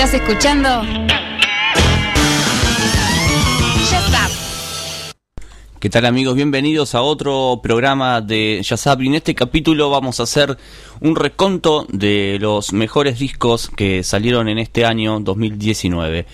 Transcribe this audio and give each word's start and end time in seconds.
Estás 0.00 0.14
escuchando. 0.14 0.68
¿Qué 5.80 5.90
tal 5.90 6.06
amigos? 6.06 6.36
Bienvenidos 6.36 6.94
a 6.94 7.02
otro 7.02 7.58
programa 7.60 8.20
de 8.20 8.62
Yazab. 8.62 9.00
En 9.00 9.16
este 9.16 9.34
capítulo 9.34 9.90
vamos 9.90 10.20
a 10.20 10.22
hacer 10.22 10.56
un 11.00 11.16
reconto 11.16 11.84
de 11.88 12.38
los 12.40 12.72
mejores 12.72 13.18
discos 13.18 13.70
que 13.74 14.04
salieron 14.04 14.48
en 14.48 14.60
este 14.60 14.84
año 14.84 15.18
2019. 15.18 16.26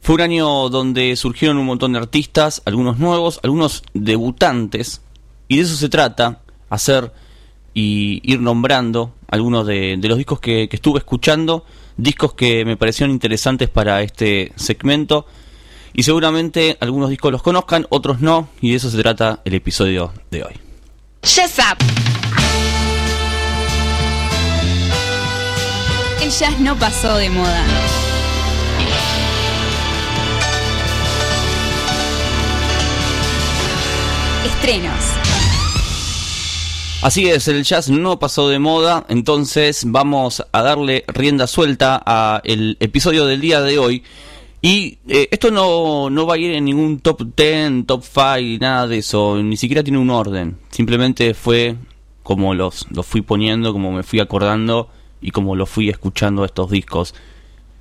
Fue 0.00 0.16
un 0.16 0.20
año 0.22 0.68
donde 0.68 1.14
surgieron 1.14 1.58
un 1.58 1.66
montón 1.66 1.92
de 1.92 2.00
artistas, 2.00 2.60
algunos 2.64 2.98
nuevos, 2.98 3.38
algunos 3.44 3.84
debutantes, 3.94 5.00
y 5.46 5.58
de 5.58 5.62
eso 5.62 5.76
se 5.76 5.88
trata, 5.88 6.40
hacer 6.68 7.12
y 7.74 8.20
ir 8.24 8.40
nombrando 8.40 9.14
algunos 9.28 9.66
de, 9.66 9.98
los 10.02 10.18
discos 10.18 10.40
que, 10.40 10.68
que 10.68 10.76
estuve 10.76 10.98
escuchando, 10.98 11.64
discos 11.96 12.34
que 12.34 12.64
me 12.64 12.76
parecieron 12.76 13.12
interesantes 13.12 13.68
para 13.68 14.02
este 14.02 14.52
segmento 14.56 15.26
y 15.92 16.02
seguramente 16.02 16.76
algunos 16.80 17.10
discos 17.10 17.32
los 17.32 17.42
conozcan, 17.42 17.86
otros 17.90 18.20
no, 18.20 18.48
y 18.60 18.70
de 18.70 18.76
eso 18.76 18.90
se 18.90 18.98
trata 18.98 19.40
el 19.44 19.54
episodio 19.54 20.12
de 20.30 20.44
hoy. 20.44 20.54
Just 21.22 21.58
Up. 21.58 21.76
El 26.22 26.30
jazz 26.30 26.60
no 26.60 26.76
pasó 26.76 27.16
de 27.16 27.30
moda. 27.30 27.64
Estrenos. 34.44 35.29
Así 37.02 37.26
es, 37.30 37.48
el 37.48 37.64
jazz 37.64 37.88
no 37.88 38.18
pasó 38.18 38.50
de 38.50 38.58
moda, 38.58 39.06
entonces 39.08 39.84
vamos 39.86 40.44
a 40.52 40.62
darle 40.62 41.02
rienda 41.08 41.46
suelta 41.46 42.02
a 42.04 42.42
el 42.44 42.76
episodio 42.78 43.24
del 43.24 43.40
día 43.40 43.62
de 43.62 43.78
hoy. 43.78 44.02
Y 44.60 44.98
eh, 45.08 45.26
esto 45.30 45.50
no, 45.50 46.10
no 46.10 46.26
va 46.26 46.34
a 46.34 46.38
ir 46.38 46.50
en 46.50 46.66
ningún 46.66 47.00
top 47.00 47.22
10, 47.34 47.86
top 47.86 48.04
5, 48.04 48.60
nada 48.60 48.86
de 48.86 48.98
eso, 48.98 49.42
ni 49.42 49.56
siquiera 49.56 49.82
tiene 49.82 49.98
un 49.98 50.10
orden. 50.10 50.58
Simplemente 50.68 51.32
fue 51.32 51.76
como 52.22 52.52
los, 52.52 52.86
los 52.90 53.06
fui 53.06 53.22
poniendo, 53.22 53.72
como 53.72 53.92
me 53.92 54.02
fui 54.02 54.20
acordando 54.20 54.90
y 55.22 55.30
como 55.30 55.56
los 55.56 55.70
fui 55.70 55.88
escuchando 55.88 56.44
estos 56.44 56.70
discos. 56.70 57.14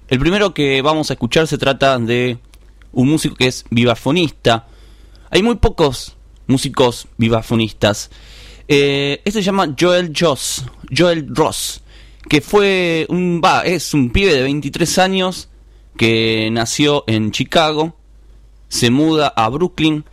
El 0.08 0.20
primero 0.20 0.54
que 0.54 0.82
vamos 0.82 1.10
a 1.10 1.14
escuchar 1.14 1.46
se 1.46 1.58
trata 1.58 2.00
de 2.00 2.38
un 2.94 3.10
músico 3.10 3.36
que 3.36 3.48
es 3.48 3.66
vivafonista. 3.70 4.68
Hay 5.30 5.44
muy 5.44 5.56
pocos 5.56 6.16
músicos 6.48 7.08
vivafonistas. 7.18 8.10
Este 8.72 9.32
se 9.32 9.42
llama 9.42 9.76
Joel 9.80 10.14
Joel 10.16 11.28
Ross, 11.36 11.82
que 12.30 12.40
fue 12.40 13.08
un 13.10 13.42
va, 13.44 13.62
es 13.62 13.96
un 13.96 14.12
pibe 14.12 14.32
de 14.34 14.44
23 14.44 15.00
años 15.00 15.50
que 15.98 16.50
nació 16.52 17.04
en 17.08 17.32
Chicago, 17.32 17.96
se 18.68 18.92
muda 18.92 19.34
a 19.36 19.50
Brooklyn 19.50 20.06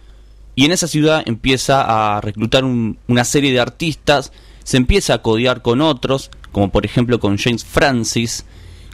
y 0.54 0.64
en 0.64 0.72
esa 0.72 0.88
ciudad 0.88 1.22
empieza 1.26 2.16
a 2.16 2.20
reclutar 2.22 2.64
un- 2.64 2.98
una 3.08 3.24
serie 3.24 3.52
de 3.52 3.60
artistas, 3.60 4.32
se 4.64 4.78
empieza 4.78 5.12
a 5.12 5.22
codiar 5.22 5.60
con 5.60 5.82
otros, 5.82 6.30
como 6.50 6.70
por 6.70 6.86
ejemplo 6.86 7.20
con 7.20 7.36
James 7.36 7.62
Francis, 7.62 8.46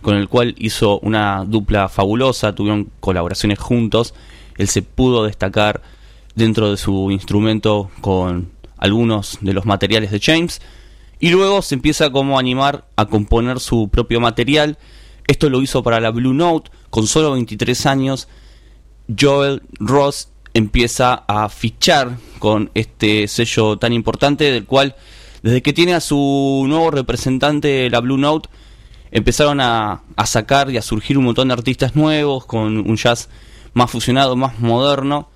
con 0.03 0.17
el 0.17 0.29
cual 0.29 0.57
hizo 0.59 0.99
una 1.01 1.45
dupla 1.47 1.89
fabulosa, 1.89 2.53
tuvieron 2.57 2.91
colaboraciones 2.99 3.61
juntos, 3.61 4.13
él 4.59 4.67
se 4.67 4.83
pudo 4.83 5.23
destacar 5.23 5.83
dentro 6.35 6.69
de 6.73 6.77
su 6.77 7.13
instrumento 7.13 7.91
con 8.01 8.51
algunos 8.83 9.39
de 9.41 9.53
los 9.53 9.65
materiales 9.65 10.11
de 10.11 10.21
James 10.21 10.61
y 11.21 11.31
luego 11.31 11.63
se 11.63 11.77
empieza 11.77 12.11
como 12.11 12.37
a 12.37 12.41
animar 12.41 12.85
a 12.97 13.07
componer 13.07 13.61
su 13.61 13.89
propio 13.89 14.21
material. 14.21 14.77
Esto 15.29 15.49
lo 15.49 15.63
hizo 15.63 15.85
para 15.85 16.01
la 16.01 16.11
Blue 16.11 16.35
Note 16.35 16.73
con 16.91 17.07
solo 17.07 17.31
23 17.31 17.87
años. 17.87 18.27
Joel 19.19 19.63
Ross 19.79 20.31
empieza 20.53 21.23
a 21.29 21.49
fichar 21.49 22.19
con 22.41 22.73
este 22.75 23.29
sello 23.29 23.79
tan 23.79 23.93
importante 23.93 24.51
del 24.51 24.67
cual 24.67 24.97
desde 25.45 25.63
que 25.63 25.73
tiene 25.73 25.95
a 25.95 26.01
su 26.01 26.65
nuevo 26.67 26.91
representante 26.91 27.89
la 27.89 28.01
Blue 28.01 28.19
Note 28.19 28.49
empezaron 29.13 29.61
a, 29.61 30.03
a 30.17 30.27
sacar 30.27 30.71
y 30.71 30.77
a 30.77 30.83
surgir 30.83 31.19
un 31.19 31.25
montón 31.27 31.49
de 31.49 31.55
artistas 31.55 31.95
nuevos 31.95 32.47
con 32.47 32.79
un 32.79 32.97
jazz 32.97 33.29
más 33.75 33.93
fusionado, 33.93 34.35
más 34.35 34.59
moderno. 34.59 35.29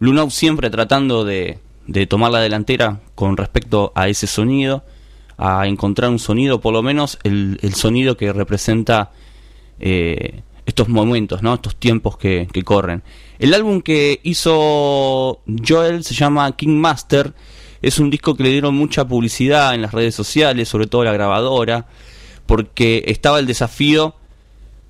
Blue 0.00 0.14
Note 0.14 0.32
siempre 0.32 0.68
tratando 0.68 1.24
de, 1.24 1.60
de 1.88 2.06
tomar 2.06 2.30
la 2.30 2.40
delantera 2.40 3.00
con 3.14 3.36
respecto 3.36 3.92
a 3.96 4.08
ese 4.08 4.26
sonido, 4.26 4.84
a 5.38 5.66
encontrar 5.66 6.10
un 6.10 6.18
sonido, 6.18 6.60
por 6.60 6.72
lo 6.72 6.82
menos 6.82 7.18
el, 7.24 7.58
el 7.62 7.74
sonido 7.74 8.16
que 8.16 8.32
representa 8.32 9.10
eh, 9.80 10.42
estos 10.66 10.88
momentos, 10.88 11.42
¿no? 11.42 11.54
estos 11.54 11.76
tiempos 11.76 12.18
que, 12.18 12.46
que 12.52 12.62
corren. 12.62 13.02
El 13.38 13.54
álbum 13.54 13.80
que 13.80 14.20
hizo 14.22 15.40
Joel 15.66 16.04
se 16.04 16.14
llama 16.14 16.54
King 16.56 16.76
Master, 16.76 17.32
es 17.80 17.98
un 17.98 18.10
disco 18.10 18.36
que 18.36 18.42
le 18.42 18.50
dieron 18.50 18.74
mucha 18.74 19.06
publicidad 19.06 19.74
en 19.74 19.82
las 19.82 19.92
redes 19.92 20.14
sociales, 20.14 20.68
sobre 20.68 20.88
todo 20.88 21.04
la 21.04 21.12
grabadora, 21.12 21.86
porque 22.44 23.04
estaba 23.06 23.38
el 23.38 23.46
desafío 23.46 24.14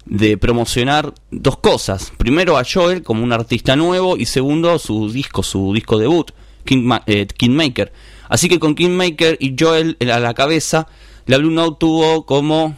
de 0.04 0.36
promocionar 0.36 1.12
dos 1.30 1.58
cosas. 1.58 2.12
Primero 2.16 2.56
a 2.56 2.64
Joel 2.64 3.02
como 3.02 3.22
un 3.22 3.32
artista 3.32 3.76
nuevo 3.76 4.16
y 4.16 4.24
segundo 4.24 4.78
su 4.78 5.10
disco, 5.12 5.42
su 5.42 5.72
disco 5.74 5.98
debut, 5.98 6.32
Eh, 6.64 7.26
Kingmaker. 7.26 7.92
Así 8.28 8.48
que 8.48 8.58
con 8.58 8.74
Kingmaker 8.74 9.38
y 9.40 9.54
Joel 9.58 9.96
a 10.00 10.18
la 10.18 10.34
cabeza, 10.34 10.86
la 11.26 11.38
Blue 11.38 11.50
Note 11.50 11.76
tuvo 11.80 12.26
como 12.26 12.76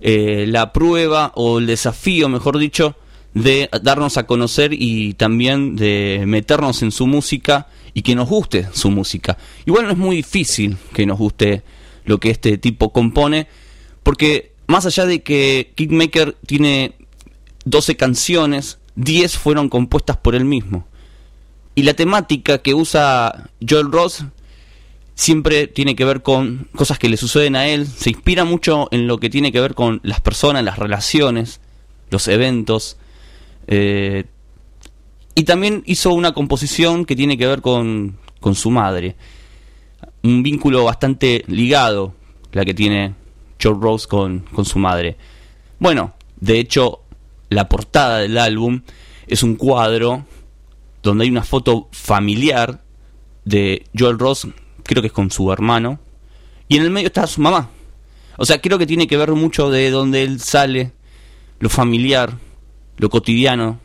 eh, 0.00 0.44
la 0.48 0.72
prueba 0.72 1.32
o 1.34 1.58
el 1.58 1.66
desafío, 1.66 2.28
mejor 2.28 2.58
dicho, 2.58 2.96
de 3.32 3.68
darnos 3.82 4.16
a 4.16 4.26
conocer 4.26 4.72
y 4.72 5.14
también 5.14 5.76
de 5.76 6.22
meternos 6.26 6.82
en 6.82 6.92
su 6.92 7.06
música 7.06 7.68
y 7.94 8.02
que 8.02 8.14
nos 8.14 8.28
guste 8.28 8.68
su 8.72 8.90
música. 8.90 9.36
Igual 9.66 9.86
no 9.86 9.90
es 9.90 9.98
muy 9.98 10.16
difícil 10.16 10.76
que 10.92 11.06
nos 11.06 11.18
guste 11.18 11.62
lo 12.04 12.18
que 12.20 12.30
este 12.30 12.58
tipo 12.58 12.92
compone, 12.92 13.48
porque 14.02 14.52
más 14.66 14.86
allá 14.86 15.06
de 15.06 15.22
que 15.22 15.72
Kingmaker 15.74 16.36
tiene 16.46 16.94
12 17.64 17.96
canciones, 17.96 18.78
10 18.96 19.36
fueron 19.36 19.68
compuestas 19.68 20.16
por 20.16 20.34
él 20.34 20.44
mismo. 20.44 20.86
Y 21.74 21.82
la 21.82 21.94
temática 21.94 22.58
que 22.58 22.74
usa 22.74 23.50
Joel 23.66 23.90
Ross 23.90 24.24
siempre 25.14 25.66
tiene 25.66 25.96
que 25.96 26.04
ver 26.04 26.22
con 26.22 26.68
cosas 26.74 26.98
que 26.98 27.08
le 27.08 27.16
suceden 27.16 27.56
a 27.56 27.66
él, 27.66 27.86
se 27.86 28.10
inspira 28.10 28.44
mucho 28.44 28.88
en 28.90 29.06
lo 29.06 29.18
que 29.18 29.30
tiene 29.30 29.52
que 29.52 29.60
ver 29.60 29.74
con 29.74 30.00
las 30.02 30.20
personas, 30.20 30.64
las 30.64 30.78
relaciones, 30.78 31.60
los 32.10 32.28
eventos. 32.28 32.96
eh, 33.66 34.24
y 35.36 35.42
también 35.44 35.82
hizo 35.86 36.12
una 36.14 36.32
composición 36.32 37.04
que 37.04 37.16
tiene 37.16 37.36
que 37.36 37.46
ver 37.46 37.60
con, 37.60 38.18
con 38.38 38.54
su 38.54 38.70
madre. 38.70 39.16
Un 40.22 40.44
vínculo 40.44 40.84
bastante 40.84 41.44
ligado, 41.48 42.14
la 42.52 42.64
que 42.64 42.72
tiene 42.72 43.14
Joe 43.60 43.76
Rose 43.80 44.06
con, 44.06 44.40
con 44.40 44.64
su 44.64 44.78
madre. 44.78 45.16
Bueno, 45.80 46.14
de 46.40 46.60
hecho, 46.60 47.00
la 47.48 47.68
portada 47.68 48.18
del 48.18 48.38
álbum 48.38 48.82
es 49.26 49.42
un 49.42 49.56
cuadro 49.56 50.24
donde 51.04 51.24
hay 51.24 51.30
una 51.30 51.44
foto 51.44 51.88
familiar 51.92 52.82
de 53.44 53.84
Joel 53.96 54.18
Ross, 54.18 54.48
creo 54.82 55.02
que 55.02 55.08
es 55.08 55.12
con 55.12 55.30
su 55.30 55.52
hermano, 55.52 56.00
y 56.66 56.76
en 56.76 56.82
el 56.82 56.90
medio 56.90 57.06
está 57.06 57.26
su 57.26 57.40
mamá. 57.40 57.70
O 58.36 58.44
sea, 58.44 58.60
creo 58.60 58.78
que 58.78 58.86
tiene 58.86 59.06
que 59.06 59.16
ver 59.16 59.30
mucho 59.32 59.70
de 59.70 59.90
donde 59.90 60.22
él 60.22 60.40
sale, 60.40 60.92
lo 61.60 61.68
familiar, 61.68 62.38
lo 62.96 63.10
cotidiano, 63.10 63.78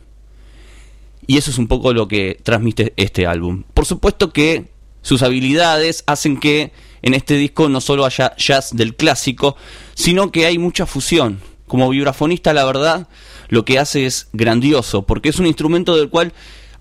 y 1.26 1.36
eso 1.36 1.50
es 1.50 1.58
un 1.58 1.68
poco 1.68 1.92
lo 1.92 2.08
que 2.08 2.40
transmite 2.42 2.94
este 2.96 3.26
álbum. 3.26 3.62
Por 3.74 3.86
supuesto 3.86 4.32
que 4.32 4.70
sus 5.02 5.22
habilidades 5.22 6.02
hacen 6.06 6.40
que 6.40 6.72
en 7.02 7.14
este 7.14 7.36
disco 7.36 7.68
no 7.68 7.80
solo 7.80 8.04
haya 8.04 8.34
jazz 8.36 8.74
del 8.74 8.96
clásico, 8.96 9.56
sino 9.94 10.32
que 10.32 10.46
hay 10.46 10.58
mucha 10.58 10.86
fusión. 10.86 11.40
Como 11.66 11.88
vibrafonista, 11.88 12.52
la 12.52 12.64
verdad, 12.64 13.08
lo 13.48 13.64
que 13.64 13.78
hace 13.78 14.06
es 14.06 14.28
grandioso, 14.32 15.06
porque 15.06 15.28
es 15.28 15.38
un 15.38 15.46
instrumento 15.46 15.96
del 15.96 16.08
cual 16.08 16.32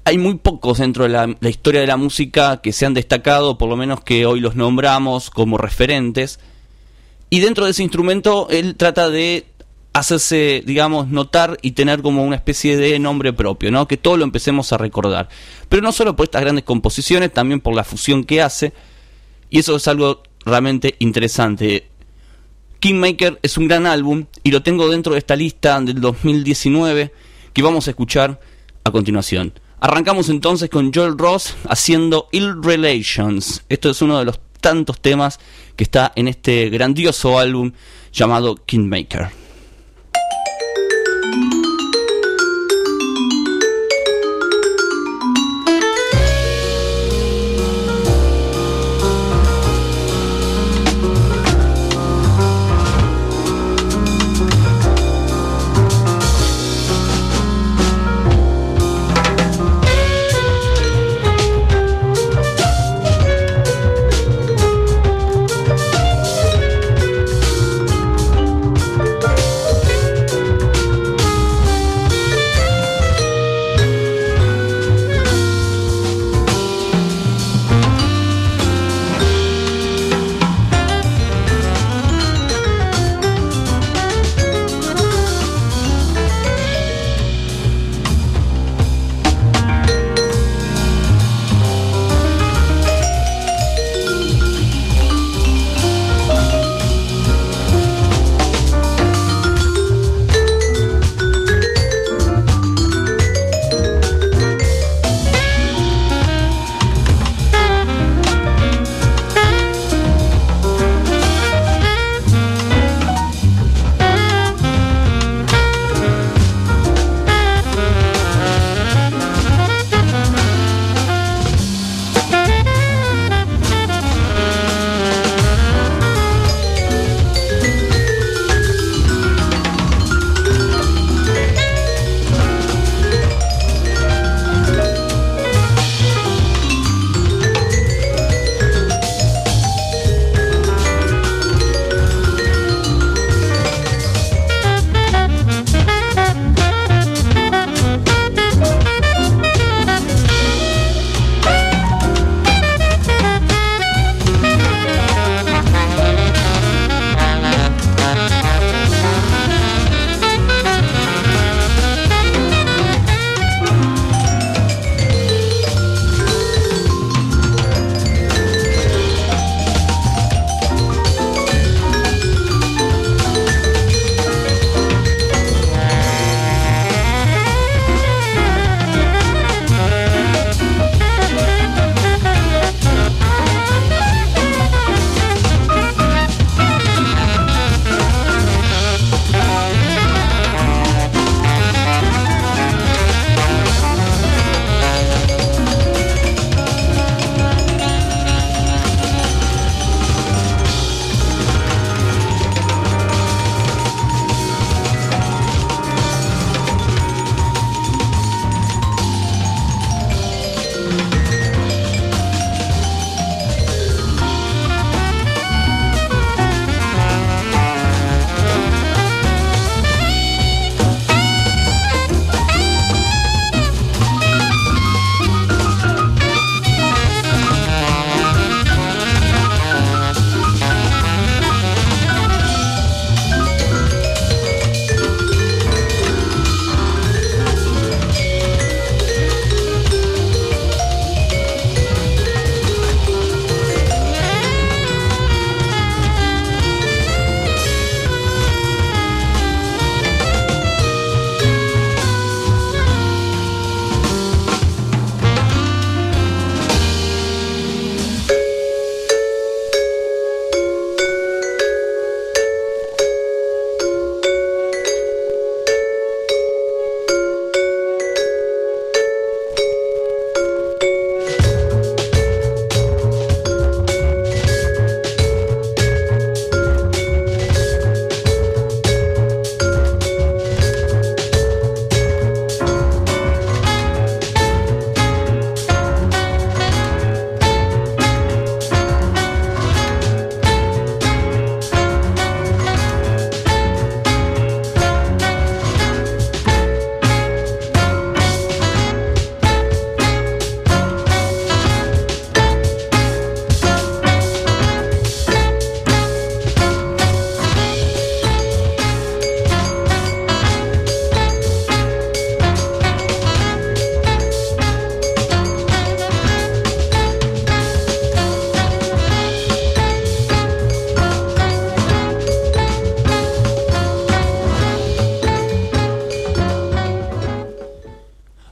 hay 0.10 0.18
muy 0.18 0.38
pocos 0.38 0.80
dentro 0.80 1.04
de 1.04 1.10
la, 1.10 1.36
historia 1.48 1.82
de 1.82 1.86
la 1.86 1.96
música 1.96 2.62
que 2.62 2.74
se 2.74 2.88
han 2.88 2.96
destacado, 2.96 3.60
por 3.60 3.70
lo 3.70 3.78
menos 3.78 4.04
que 4.04 4.26
hoy 4.26 4.40
los 4.40 4.56
nombramos 4.56 5.30
como 5.30 5.60
referentes. 5.60 6.40
Y 7.30 7.42
dentro 7.42 7.66
de 7.66 7.72
ese 7.72 7.84
instrumento 7.84 8.48
él 8.50 8.76
trata 8.76 9.12
de 9.12 9.46
hacerse, 9.94 10.64
digamos, 10.66 11.10
notar 11.10 11.60
y 11.62 11.74
tener 11.74 12.02
como 12.02 12.24
una 12.24 12.38
especie 12.38 12.76
de 12.76 12.98
nombre 12.98 13.34
propio, 13.34 13.70
¿no? 13.70 13.88
Que 13.88 13.98
todo 13.98 14.18
lo 14.18 14.24
empecemos 14.24 14.74
a 14.74 14.80
recordar. 14.80 15.30
Pero 15.70 15.84
no 15.84 15.92
solo 15.92 16.16
por 16.16 16.24
estas 16.24 16.42
grandes 16.42 16.64
composiciones, 16.64 17.32
también 17.32 17.60
por 17.60 17.76
la 17.76 17.84
fusión 17.84 18.24
que 18.24 18.42
hace. 18.42 18.74
Y 19.52 19.60
eso 19.60 19.76
es 19.76 19.88
algo 19.88 20.24
realmente 20.44 20.96
interesante. 20.98 21.88
Kingmaker 22.80 23.38
es 23.44 23.60
un 23.60 23.68
gran 23.68 23.86
álbum 23.86 24.26
y 24.42 24.50
lo 24.50 24.64
tengo 24.64 24.90
dentro 24.90 25.14
de 25.14 25.20
esta 25.20 25.36
lista 25.36 25.80
del 25.82 26.02
2019 26.02 27.14
que 27.54 27.62
vamos 27.62 27.86
a 27.86 27.92
escuchar 27.92 28.40
a 28.84 28.90
continuación. 28.90 29.54
Arrancamos 29.82 30.28
entonces 30.28 30.70
con 30.70 30.92
Joel 30.94 31.18
Ross 31.18 31.56
haciendo 31.70 32.28
Ill 32.34 32.62
Relations. 32.62 33.64
Esto 33.70 33.90
es 33.90 34.02
uno 34.02 34.20
de 34.20 34.26
los 34.26 34.40
tantos 34.60 35.00
temas 35.00 35.40
que 35.78 35.86
está 35.86 36.12
en 36.18 36.28
este 36.28 36.70
grandioso 36.70 37.40
álbum 37.40 37.72
llamado 38.12 38.56
Kingmaker. 38.66 39.39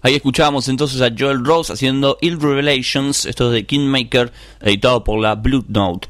Ahí 0.08 0.16
escuchábamos 0.16 0.70
entonces 0.70 1.02
a 1.02 1.14
Joel 1.14 1.44
Rose 1.44 1.74
haciendo 1.74 2.18
Ill 2.22 2.40
Revelations, 2.40 3.26
esto 3.26 3.48
es 3.48 3.52
de 3.52 3.66
Kingmaker, 3.66 4.32
editado 4.62 5.04
por 5.04 5.20
la 5.20 5.36
Blue 5.36 5.66
Note. 5.68 6.08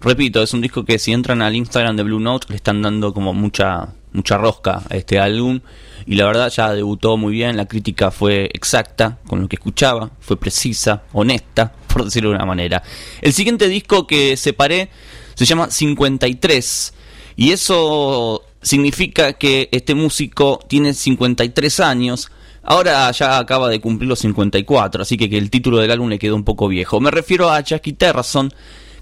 Repito, 0.00 0.42
es 0.42 0.54
un 0.54 0.62
disco 0.62 0.86
que 0.86 0.98
si 0.98 1.12
entran 1.12 1.42
al 1.42 1.54
Instagram 1.54 1.96
de 1.96 2.02
Blue 2.02 2.18
Note 2.18 2.46
le 2.48 2.56
están 2.56 2.80
dando 2.80 3.12
como 3.12 3.34
mucha 3.34 3.92
mucha 4.14 4.38
rosca 4.38 4.84
a 4.88 4.96
este 4.96 5.18
álbum 5.18 5.60
y 6.06 6.14
la 6.14 6.24
verdad 6.24 6.50
ya 6.50 6.72
debutó 6.72 7.18
muy 7.18 7.34
bien, 7.34 7.58
la 7.58 7.68
crítica 7.68 8.10
fue 8.10 8.48
exacta 8.54 9.18
con 9.26 9.42
lo 9.42 9.48
que 9.48 9.56
escuchaba, 9.56 10.10
fue 10.20 10.38
precisa, 10.38 11.02
honesta, 11.12 11.74
por 11.92 12.06
decirlo 12.06 12.30
de 12.30 12.36
una 12.36 12.46
manera. 12.46 12.82
El 13.20 13.34
siguiente 13.34 13.68
disco 13.68 14.06
que 14.06 14.38
separé 14.38 14.88
se 15.34 15.44
llama 15.44 15.70
53 15.70 16.94
y 17.36 17.50
eso 17.50 18.46
significa 18.62 19.34
que 19.34 19.68
este 19.72 19.94
músico 19.94 20.58
tiene 20.66 20.94
53 20.94 21.80
años. 21.80 22.30
Ahora 22.62 23.10
ya 23.12 23.38
acaba 23.38 23.68
de 23.68 23.80
cumplir 23.80 24.08
los 24.08 24.18
54, 24.20 25.02
así 25.02 25.16
que, 25.16 25.30
que 25.30 25.38
el 25.38 25.50
título 25.50 25.78
del 25.78 25.90
álbum 25.90 26.08
le 26.08 26.18
quedó 26.18 26.36
un 26.36 26.44
poco 26.44 26.68
viejo. 26.68 27.00
Me 27.00 27.10
refiero 27.10 27.50
a 27.50 27.60
Jackie 27.60 27.94
Terrason, 27.94 28.52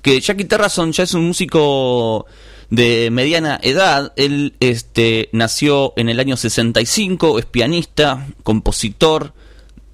que 0.00 0.20
Jackie 0.20 0.44
Terrason 0.44 0.92
ya 0.92 1.02
es 1.02 1.14
un 1.14 1.26
músico 1.26 2.26
de 2.70 3.10
mediana 3.10 3.58
edad. 3.62 4.12
Él 4.16 4.54
este, 4.60 5.28
nació 5.32 5.92
en 5.96 6.08
el 6.08 6.20
año 6.20 6.36
65, 6.36 7.38
es 7.38 7.46
pianista, 7.46 8.28
compositor, 8.42 9.34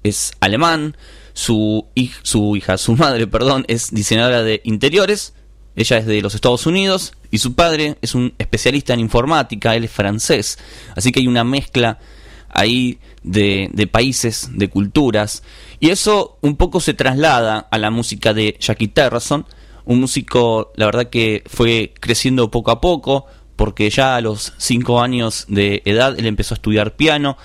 es 0.03 0.33
alemán. 0.39 0.95
Su, 1.33 1.87
su 2.21 2.55
hija, 2.55 2.77
su 2.77 2.95
madre, 2.95 3.27
perdón, 3.27 3.65
es 3.67 3.91
diseñadora 3.91 4.41
de 4.41 4.61
interiores. 4.63 5.33
Ella 5.75 5.97
es 5.97 6.05
de 6.05 6.21
los 6.21 6.33
Estados 6.33 6.65
Unidos 6.65 7.11
y 7.29 7.39
su 7.39 7.55
padre 7.55 7.97
es 8.01 8.15
un 8.15 8.33
especialista 8.37 8.93
en 8.93 9.01
informática, 9.01 9.75
él 9.75 9.83
es 9.83 9.91
francés. 9.91 10.57
Así 10.95 11.11
que 11.11 11.19
hay 11.19 11.27
una 11.27 11.43
mezcla 11.43 11.99
ahí 12.47 12.99
de, 13.25 13.89
países, 13.91 14.49
de 14.53 14.69
culturas. 14.69 15.43
Y 15.79 15.89
eso 15.89 16.37
un 16.41 16.55
poco 16.55 16.79
se 16.79 16.93
traslada 16.93 17.67
a 17.69 17.77
la 17.77 17.91
música 17.91 18.33
de 18.33 18.55
Jackie 18.59 18.87
Terrason, 18.87 19.45
un 19.85 19.99
músico, 19.99 20.71
la 20.75 20.85
verdad 20.85 21.09
que 21.09 21.43
fue 21.47 21.93
creciendo 21.99 22.49
poco 22.51 22.71
a 22.71 22.81
poco, 22.81 23.25
porque 23.55 23.89
ya 23.89 24.15
a 24.15 24.21
los 24.21 24.53
5 24.57 25.01
años 25.01 25.45
de 25.47 25.81
edad 25.85 26.17
él 26.17 26.25
empezó 26.25 26.53
a 26.53 26.57
estudiar 26.57 26.95
piano, 26.95 27.37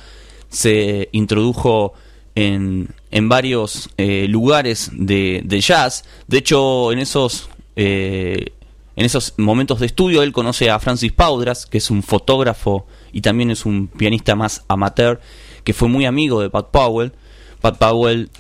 se 0.49 1.09
introdujo 1.13 1.95
en, 2.35 2.89
en 3.11 3.29
varios 3.29 3.91
eh, 3.97 4.27
lugares 4.29 4.91
de, 4.93 5.43
de, 5.45 5.61
jazz, 5.61 6.05
de 6.27 6.39
hecho 6.39 6.93
en 6.93 6.99
esos, 6.99 7.49
eh, 7.77 8.53
en 8.97 9.05
esos 9.05 9.35
momentos 9.37 9.81
de 9.81 9.87
estudio 9.87 10.23
él 10.23 10.33
conoce 10.33 10.71
a 10.71 10.79
Francis 10.79 11.13
Paudras, 11.13 11.67
que 11.67 11.79
es 11.79 11.91
un 11.91 12.03
fotógrafo 12.03 12.87
y 13.13 13.21
también 13.21 13.51
es 13.51 13.67
un 13.67 13.89
pianista 13.89 14.35
más 14.35 14.65
amateur, 14.69 15.21
que 15.65 15.73
fue 15.73 15.89
muy 15.89 16.05
amigo 16.05 16.41
de 16.41 16.51
Pat 16.51 16.71
Powell. 16.71 17.13
Pat 17.61 17.79
Powell 17.79 18.31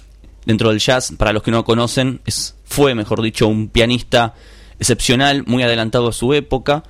dentro 0.44 0.70
del 0.70 0.78
jazz, 0.78 1.12
para 1.16 1.32
los 1.32 1.42
que 1.42 1.50
no 1.50 1.64
conocen, 1.64 2.20
es 2.24 2.56
fue, 2.64 2.94
mejor 2.94 3.20
dicho, 3.20 3.48
un 3.48 3.68
pianista 3.68 4.34
excepcional, 4.78 5.44
muy 5.46 5.62
adelantado 5.62 6.08
a 6.08 6.12
su 6.12 6.32
época, 6.34 6.84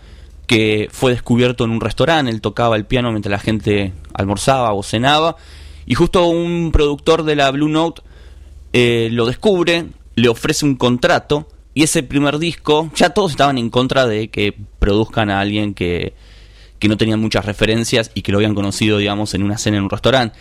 que 0.46 0.88
fue 0.92 1.12
descubierto 1.12 1.64
en 1.64 1.70
un 1.70 1.80
restaurante, 1.80 2.30
él 2.30 2.40
tocaba 2.40 2.76
el 2.76 2.84
piano 2.84 3.10
mientras 3.10 3.30
la 3.30 3.38
gente 3.38 3.92
almorzaba 4.12 4.74
o 4.74 4.82
cenaba, 4.82 5.36
y 5.86 5.94
justo 5.94 6.26
un 6.26 6.70
productor 6.70 7.24
de 7.24 7.34
la 7.34 7.50
Blue 7.50 7.68
Note 7.68 8.02
eh, 8.72 9.08
lo 9.10 9.26
descubre, 9.26 9.86
le 10.14 10.28
ofrece 10.28 10.66
un 10.66 10.76
contrato, 10.76 11.48
y 11.72 11.82
ese 11.82 12.02
primer 12.02 12.38
disco, 12.38 12.90
ya 12.94 13.10
todos 13.10 13.30
estaban 13.30 13.58
en 13.58 13.70
contra 13.70 14.06
de 14.06 14.28
que 14.28 14.54
produzcan 14.78 15.30
a 15.30 15.40
alguien 15.40 15.72
que, 15.72 16.14
que 16.80 16.88
no 16.88 16.96
tenía 16.96 17.16
muchas 17.16 17.44
referencias 17.44 18.10
y 18.14 18.22
que 18.22 18.32
lo 18.32 18.38
habían 18.38 18.54
conocido, 18.54 18.98
digamos, 18.98 19.34
en 19.34 19.44
una 19.44 19.58
cena 19.58 19.76
en 19.76 19.84
un 19.84 19.90
restaurante. 19.90 20.36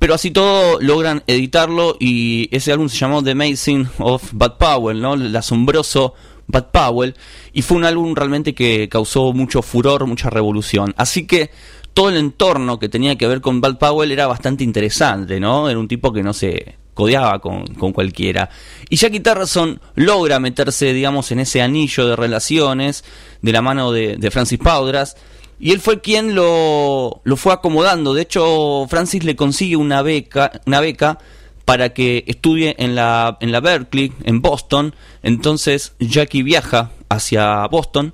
Pero 0.00 0.14
así 0.14 0.32
todo 0.32 0.80
logran 0.80 1.22
editarlo 1.28 1.96
y 2.00 2.48
ese 2.50 2.72
álbum 2.72 2.88
se 2.88 2.96
llamó 2.96 3.22
The 3.22 3.30
Amazing 3.32 3.88
of 3.98 4.30
Bad 4.32 4.56
Powell, 4.58 5.00
¿no? 5.00 5.14
El 5.14 5.36
asombroso 5.36 6.14
Bad 6.48 6.72
Powell. 6.72 7.14
Y 7.52 7.62
fue 7.62 7.76
un 7.76 7.84
álbum 7.84 8.14
realmente 8.16 8.52
que 8.52 8.88
causó 8.88 9.32
mucho 9.32 9.62
furor, 9.62 10.06
mucha 10.06 10.28
revolución. 10.28 10.92
Así 10.96 11.24
que 11.26 11.50
todo 11.94 12.08
el 12.08 12.16
entorno 12.16 12.80
que 12.80 12.88
tenía 12.88 13.16
que 13.16 13.28
ver 13.28 13.40
con 13.40 13.60
Bad 13.60 13.78
Powell 13.78 14.10
era 14.10 14.26
bastante 14.26 14.64
interesante, 14.64 15.38
¿no? 15.38 15.68
Era 15.68 15.78
un 15.78 15.86
tipo 15.86 16.12
que 16.12 16.24
no 16.24 16.32
se 16.32 16.78
codeaba 16.94 17.38
con, 17.38 17.66
con 17.74 17.92
cualquiera. 17.92 18.50
Y 18.88 18.96
Jackie 18.96 19.20
Terrason 19.20 19.80
logra 19.94 20.40
meterse, 20.40 20.92
digamos, 20.92 21.30
en 21.30 21.40
ese 21.40 21.62
anillo 21.62 22.08
de 22.08 22.16
relaciones 22.16 23.04
de 23.40 23.52
la 23.52 23.62
mano 23.62 23.92
de, 23.92 24.16
de 24.16 24.30
Francis 24.30 24.58
Paudras 24.58 25.16
y 25.62 25.70
él 25.70 25.78
fue 25.78 26.00
quien 26.00 26.34
lo, 26.34 27.20
lo 27.22 27.36
fue 27.36 27.52
acomodando. 27.52 28.14
De 28.14 28.22
hecho, 28.22 28.84
Francis 28.88 29.22
le 29.22 29.36
consigue 29.36 29.76
una 29.76 30.02
beca, 30.02 30.60
una 30.66 30.80
beca 30.80 31.20
para 31.64 31.94
que 31.94 32.24
estudie 32.26 32.74
en 32.80 32.96
la, 32.96 33.38
en 33.40 33.52
la 33.52 33.60
Berkeley, 33.60 34.12
en 34.24 34.42
Boston. 34.42 34.92
Entonces 35.22 35.94
Jackie 36.00 36.42
viaja 36.42 36.90
hacia 37.08 37.64
Boston 37.68 38.12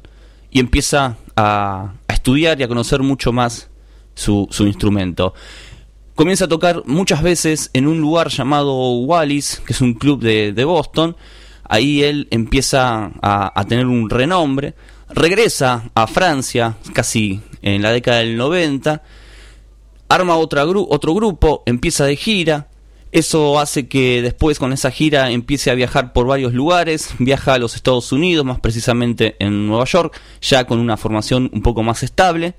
y 0.51 0.61
empieza 0.61 1.17
a, 1.37 1.95
estudiar 2.09 2.61
y 2.61 2.65
a 2.65 2.69
conocer 2.69 3.03
mucho 3.03 3.33
más 3.33 3.71
su, 4.15 4.47
su, 4.51 4.67
instrumento. 4.67 5.33
Comienza 6.15 6.45
a 6.45 6.49
tocar 6.49 6.83
muchas 6.85 7.23
veces 7.23 7.71
en 7.73 7.87
un 7.87 7.99
lugar 7.99 8.29
llamado 8.29 8.99
Wallis, 8.99 9.63
que 9.65 9.73
es 9.73 9.81
un 9.81 9.95
club 9.95 10.21
de, 10.21 10.53
de 10.53 10.65
Boston. 10.67 11.17
Ahí 11.65 12.03
él 12.03 12.29
empieza 12.31 13.11
a, 13.23 13.59
a 13.59 13.65
tener 13.65 13.87
un 13.87 14.11
renombre 14.11 14.75
regresa 15.11 15.91
a 15.95 16.07
Francia 16.07 16.77
casi 16.93 17.41
en 17.63 17.83
la 17.83 17.93
década 17.93 18.19
del 18.19 18.37
90, 18.37 19.03
arma 20.09 20.37
otro 20.37 21.15
grupo, 21.15 21.63
empieza 21.67 22.05
de 22.05 22.17
gira, 22.17 22.69
eso 23.11 23.59
hace 23.59 23.89
que 23.89 24.21
después 24.21 24.59
con 24.59 24.73
esa 24.73 24.91
gira 24.91 25.31
empiece 25.31 25.71
a 25.71 25.75
viajar 25.75 26.13
por 26.13 26.27
varios 26.27 26.53
lugares, 26.53 27.11
viaja 27.19 27.55
a 27.55 27.59
los 27.59 27.75
Estados 27.75 28.13
Unidos, 28.13 28.45
más 28.45 28.61
precisamente 28.61 29.37
en 29.39 29.67
Nueva 29.67 29.85
York, 29.87 30.21
ya 30.43 30.67
con 30.67 30.79
una 30.79 30.97
formación 30.97 31.51
un 31.53 31.63
poco 31.63 31.83
más 31.83 32.03
estable, 32.03 32.55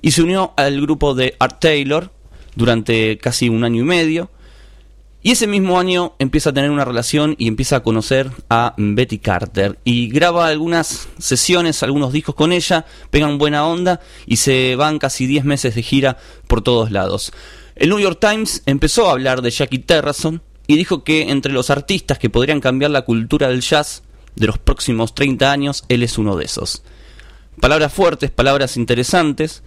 y 0.00 0.12
se 0.12 0.22
unió 0.22 0.54
al 0.56 0.80
grupo 0.80 1.14
de 1.14 1.34
Art 1.38 1.60
Taylor 1.60 2.12
durante 2.54 3.18
casi 3.18 3.48
un 3.48 3.64
año 3.64 3.82
y 3.82 3.84
medio, 3.84 4.30
y 5.22 5.32
ese 5.32 5.46
mismo 5.46 5.78
año 5.78 6.14
empieza 6.18 6.50
a 6.50 6.52
tener 6.54 6.70
una 6.70 6.84
relación 6.84 7.34
y 7.38 7.46
empieza 7.46 7.76
a 7.76 7.82
conocer 7.82 8.30
a 8.48 8.74
Betty 8.78 9.18
Carter. 9.18 9.78
Y 9.84 10.08
graba 10.08 10.46
algunas 10.46 11.08
sesiones, 11.18 11.82
algunos 11.82 12.12
discos 12.12 12.34
con 12.34 12.52
ella, 12.52 12.86
pegan 13.10 13.36
buena 13.36 13.66
onda 13.66 14.00
y 14.24 14.36
se 14.36 14.76
van 14.76 14.98
casi 14.98 15.26
10 15.26 15.44
meses 15.44 15.74
de 15.74 15.82
gira 15.82 16.16
por 16.46 16.62
todos 16.62 16.90
lados. 16.90 17.32
El 17.76 17.90
New 17.90 17.98
York 17.98 18.18
Times 18.18 18.62
empezó 18.64 19.08
a 19.08 19.12
hablar 19.12 19.42
de 19.42 19.50
Jackie 19.50 19.78
Terrason 19.78 20.42
y 20.66 20.76
dijo 20.76 21.04
que 21.04 21.30
entre 21.30 21.52
los 21.52 21.68
artistas 21.68 22.18
que 22.18 22.30
podrían 22.30 22.60
cambiar 22.60 22.90
la 22.90 23.02
cultura 23.02 23.48
del 23.48 23.60
jazz 23.60 24.02
de 24.36 24.46
los 24.46 24.58
próximos 24.58 25.14
30 25.14 25.52
años, 25.52 25.84
él 25.88 26.02
es 26.02 26.16
uno 26.16 26.36
de 26.36 26.46
esos. 26.46 26.82
Palabras 27.60 27.92
fuertes, 27.92 28.30
palabras 28.30 28.78
interesantes, 28.78 29.62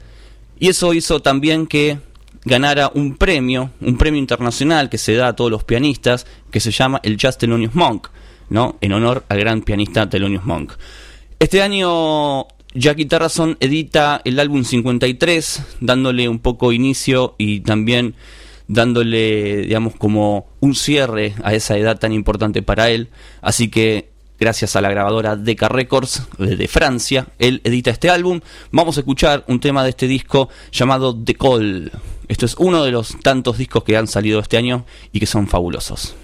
y 0.59 0.69
eso 0.69 0.93
hizo 0.93 1.21
también 1.21 1.67
que 1.67 1.99
ganara 2.45 2.91
un 2.93 3.15
premio, 3.15 3.71
un 3.81 3.97
premio 3.97 4.19
internacional 4.19 4.89
que 4.89 4.97
se 4.97 5.15
da 5.15 5.29
a 5.29 5.35
todos 5.35 5.51
los 5.51 5.63
pianistas, 5.63 6.25
que 6.51 6.59
se 6.59 6.71
llama 6.71 6.99
el 7.03 7.17
Jazz 7.17 7.37
Thelonious 7.37 7.75
Monk, 7.75 8.07
¿no? 8.49 8.77
En 8.81 8.93
honor 8.93 9.23
al 9.29 9.39
gran 9.39 9.61
pianista 9.61 10.09
Thelonious 10.09 10.45
Monk. 10.45 10.73
Este 11.39 11.61
año 11.61 12.47
Jackie 12.73 13.05
Terrason 13.05 13.57
edita 13.59 14.21
el 14.25 14.39
álbum 14.39 14.63
53, 14.63 15.77
dándole 15.79 16.27
un 16.27 16.39
poco 16.39 16.71
inicio 16.71 17.35
y 17.37 17.61
también 17.61 18.15
dándole, 18.67 19.61
digamos, 19.63 19.95
como 19.95 20.47
un 20.59 20.73
cierre 20.73 21.33
a 21.43 21.53
esa 21.53 21.77
edad 21.77 21.99
tan 21.99 22.13
importante 22.13 22.61
para 22.61 22.89
él. 22.89 23.09
Así 23.41 23.69
que 23.69 24.12
gracias 24.43 24.75
a 24.75 24.81
la 24.81 24.89
grabadora 24.89 25.37
Decca 25.37 25.69
Records 25.69 26.27
de 26.37 26.67
Francia, 26.67 27.27
él 27.39 27.61
edita 27.63 27.91
este 27.91 28.09
álbum. 28.09 28.41
Vamos 28.71 28.97
a 28.97 28.99
escuchar 28.99 29.45
un 29.47 29.61
tema 29.61 29.85
de 29.85 29.91
este 29.91 30.05
disco 30.05 30.49
llamado 30.69 31.15
The 31.15 31.35
Call. 31.35 31.91
Esto 32.27 32.45
es 32.45 32.55
uno 32.57 32.83
de 32.83 32.91
los 32.91 33.17
tantos 33.21 33.57
discos 33.57 33.85
que 33.85 33.95
han 33.95 34.07
salido 34.07 34.41
este 34.41 34.57
año 34.57 34.85
y 35.13 35.21
que 35.21 35.27
son 35.27 35.47
fabulosos. 35.47 36.15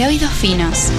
Para 0.00 0.08
oídos 0.08 0.30
finos. 0.30 0.90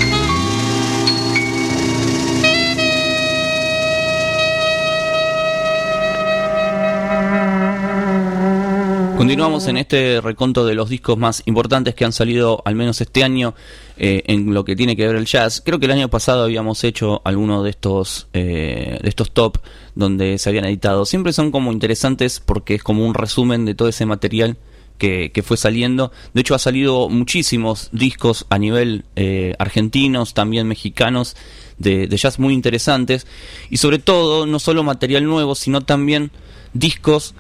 Continuamos 9.18 9.68
en 9.68 9.78
este 9.78 10.22
reconto 10.22 10.66
de 10.68 10.76
los 10.76 10.90
discos 10.90 11.18
más 11.18 11.42
importantes 11.46 11.96
que 11.96 12.06
han 12.06 12.12
salido 12.12 12.62
al 12.64 12.76
menos 12.76 13.02
este 13.02 13.24
año 13.24 13.56
eh, 13.98 14.22
en 14.28 14.54
lo 14.54 14.66
que 14.66 14.76
tiene 14.76 14.96
que 14.96 15.08
ver 15.08 15.16
el 15.16 15.26
jazz. 15.26 15.64
Creo 15.66 15.80
que 15.80 15.88
el 15.88 15.94
año 15.94 16.10
pasado 16.10 16.44
habíamos 16.44 16.84
hecho 16.84 17.22
alguno 17.24 17.64
de 17.64 17.72
estos 17.72 18.28
eh, 18.34 19.00
de 19.02 19.10
estos 19.10 19.32
top 19.32 19.58
donde 19.96 20.38
se 20.38 20.50
habían 20.50 20.66
editado. 20.66 21.06
Siempre 21.06 21.34
son 21.34 21.50
como 21.50 21.72
interesantes 21.72 22.40
porque 22.40 22.76
es 22.76 22.84
como 22.84 23.04
un 23.04 23.16
resumen 23.16 23.66
de 23.66 23.74
todo 23.74 23.88
ese 23.88 24.06
material 24.06 24.58
que, 25.02 25.44
fue 25.44 25.58
saliendo. 25.58 26.12
De 26.34 26.42
hecho 26.42 26.54
ha 26.54 26.60
salido 26.60 27.10
muchísimos 27.10 27.90
discos 27.92 28.46
a 28.50 28.60
nivel 28.60 29.06
eh, 29.16 29.56
argentinos, 29.58 30.36
también 30.36 30.68
mexicanos 30.68 31.36
de, 31.80 32.08
jazz 32.08 32.38
muy 32.38 32.54
interesantes 32.54 33.26
y 33.72 33.78
sobre 33.78 33.98
todo 33.98 34.46
no 34.46 34.60
solo 34.60 34.84
material 34.84 35.26
nuevo 35.26 35.56
sino 35.56 35.82
también 35.82 36.30
discos 36.74 37.34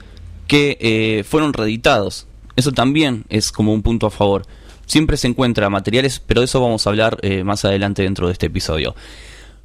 que 0.48 0.78
eh, 0.82 1.24
fueron 1.24 1.54
reeditados. 1.54 2.26
Eso 2.56 2.72
también 2.72 3.26
es 3.30 3.52
como 3.52 3.74
un 3.74 3.84
punto 3.84 4.08
a 4.08 4.12
favor. 4.12 4.46
Siempre 4.88 5.16
se 5.16 5.28
encuentra 5.28 5.70
materiales, 5.70 6.20
pero 6.20 6.42
de 6.42 6.46
eso 6.46 6.60
vamos 6.60 6.86
a 6.86 6.90
hablar 6.90 7.18
eh, 7.22 7.44
más 7.44 7.64
adelante 7.64 8.02
dentro 8.02 8.26
de 8.26 8.34
este 8.34 8.48
episodio. 8.48 8.96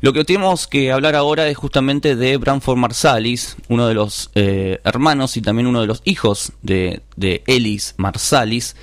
Lo 0.00 0.12
que 0.12 0.24
tenemos 0.24 0.66
que 0.66 0.92
hablar 0.92 1.16
ahora 1.16 1.48
es 1.48 1.56
justamente 1.56 2.16
de 2.16 2.36
Branford 2.36 2.76
Marsalis, 2.76 3.56
uno 3.68 3.88
de 3.88 3.94
los 3.94 4.30
eh, 4.34 4.78
hermanos 4.84 5.36
y 5.36 5.42
también 5.42 5.66
uno 5.66 5.80
de 5.80 5.86
los 5.86 6.02
hijos 6.04 6.52
de, 6.62 7.02
de 7.16 7.42
Ellis 7.46 7.94
Marsalis. 7.96 8.76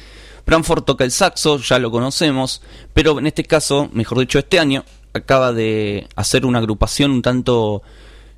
Branford 0.45 0.83
toca 0.83 1.03
el 1.03 1.11
saxo, 1.11 1.59
ya 1.59 1.79
lo 1.79 1.91
conocemos, 1.91 2.61
pero 2.93 3.17
en 3.19 3.27
este 3.27 3.43
caso, 3.43 3.89
mejor 3.93 4.19
dicho, 4.19 4.39
este 4.39 4.59
año 4.59 4.83
acaba 5.13 5.53
de 5.53 6.07
hacer 6.15 6.45
una 6.45 6.59
agrupación 6.59 7.11
un 7.11 7.21
tanto 7.21 7.83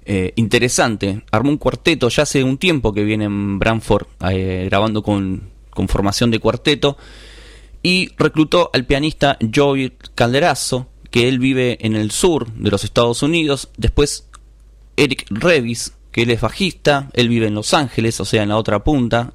eh, 0.06 0.34
interesante. 0.36 1.24
Armó 1.32 1.50
un 1.50 1.58
cuarteto, 1.58 2.10
ya 2.10 2.24
hace 2.24 2.44
un 2.44 2.58
tiempo 2.58 2.94
que 2.94 3.04
viene 3.04 3.26
en 3.26 3.58
Branford 3.58 4.06
eh, 4.30 4.68
grabando 4.70 5.02
con, 5.02 5.50
con, 5.72 5.88
formación 5.88 6.30
de 6.30 6.40
cuarteto. 6.40 6.98
Y 7.82 8.12
reclutó 8.18 8.70
al 8.74 8.86
pianista 8.86 9.38
Joey 9.54 9.94
Calderazo, 10.16 10.88
que 11.16 11.30
él 11.30 11.40
vive 11.40 11.78
en 11.80 11.96
el 11.96 12.12
sur 12.12 12.52
de 12.52 12.70
los 12.70 12.84
Estados 12.84 13.24
Unidos. 13.24 13.70
Después 13.78 14.28
Eric 14.98 15.26
Revis, 15.30 15.94
que 16.12 16.24
él 16.24 16.30
es 16.30 16.42
bajista, 16.42 17.10
él 17.14 17.30
vive 17.30 17.48
en 17.48 17.56
Los 17.56 17.74
Ángeles, 17.74 18.20
o 18.20 18.26
sea, 18.26 18.44
en 18.44 18.50
la 18.50 18.58
otra 18.58 18.84
punta 18.84 19.32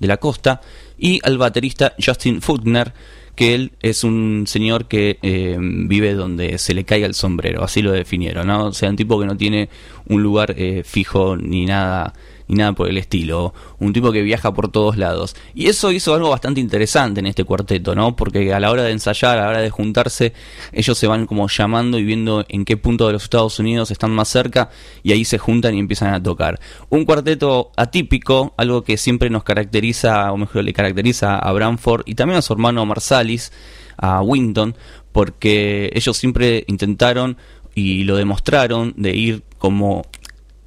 de 0.00 0.08
la 0.08 0.16
costa. 0.16 0.60
Y 0.98 1.20
al 1.22 1.38
baterista 1.38 1.94
Justin 2.04 2.42
Faulkner, 2.42 2.92
que 3.36 3.54
él 3.54 3.70
es 3.80 4.02
un 4.02 4.46
señor 4.48 4.88
que 4.88 5.20
eh, 5.22 5.56
vive 5.60 6.14
donde 6.14 6.58
se 6.58 6.74
le 6.74 6.82
caiga 6.82 7.06
el 7.06 7.14
sombrero, 7.14 7.62
así 7.62 7.80
lo 7.80 7.92
definieron, 7.92 8.48
¿no? 8.48 8.64
O 8.64 8.72
sea, 8.72 8.90
un 8.90 8.96
tipo 8.96 9.20
que 9.20 9.26
no 9.26 9.36
tiene 9.36 9.68
un 10.08 10.24
lugar 10.24 10.56
eh, 10.58 10.82
fijo 10.84 11.36
ni 11.36 11.64
nada 11.64 12.12
ni 12.50 12.56
nada 12.56 12.72
por 12.72 12.88
el 12.88 12.98
estilo, 12.98 13.54
un 13.78 13.92
tipo 13.92 14.10
que 14.10 14.22
viaja 14.22 14.52
por 14.52 14.70
todos 14.70 14.96
lados. 14.96 15.36
Y 15.54 15.68
eso 15.68 15.92
hizo 15.92 16.14
algo 16.14 16.30
bastante 16.30 16.60
interesante 16.60 17.20
en 17.20 17.26
este 17.26 17.44
cuarteto, 17.44 17.94
¿no? 17.94 18.16
Porque 18.16 18.52
a 18.52 18.58
la 18.58 18.72
hora 18.72 18.82
de 18.82 18.90
ensayar, 18.90 19.38
a 19.38 19.42
la 19.42 19.48
hora 19.48 19.60
de 19.60 19.70
juntarse, 19.70 20.32
ellos 20.72 20.98
se 20.98 21.06
van 21.06 21.26
como 21.26 21.46
llamando 21.48 21.96
y 21.98 22.02
viendo 22.02 22.44
en 22.48 22.64
qué 22.64 22.76
punto 22.76 23.06
de 23.06 23.12
los 23.12 23.22
Estados 23.22 23.58
Unidos 23.60 23.92
están 23.92 24.10
más 24.10 24.28
cerca 24.28 24.70
y 25.04 25.12
ahí 25.12 25.24
se 25.24 25.38
juntan 25.38 25.76
y 25.76 25.78
empiezan 25.78 26.12
a 26.12 26.20
tocar. 26.20 26.58
Un 26.88 27.04
cuarteto 27.04 27.70
atípico, 27.76 28.52
algo 28.56 28.82
que 28.82 28.96
siempre 28.96 29.30
nos 29.30 29.44
caracteriza, 29.44 30.32
o 30.32 30.36
mejor 30.36 30.64
le 30.64 30.72
caracteriza 30.72 31.38
a 31.38 31.52
Branford 31.52 32.02
y 32.06 32.16
también 32.16 32.38
a 32.38 32.42
su 32.42 32.52
hermano 32.52 32.84
Marsalis, 32.84 33.52
a 33.96 34.22
Winton, 34.22 34.74
porque 35.12 35.90
ellos 35.94 36.16
siempre 36.16 36.64
intentaron 36.66 37.36
y 37.74 38.02
lo 38.04 38.16
demostraron 38.16 38.94
de 38.96 39.14
ir 39.16 39.44
como 39.58 40.04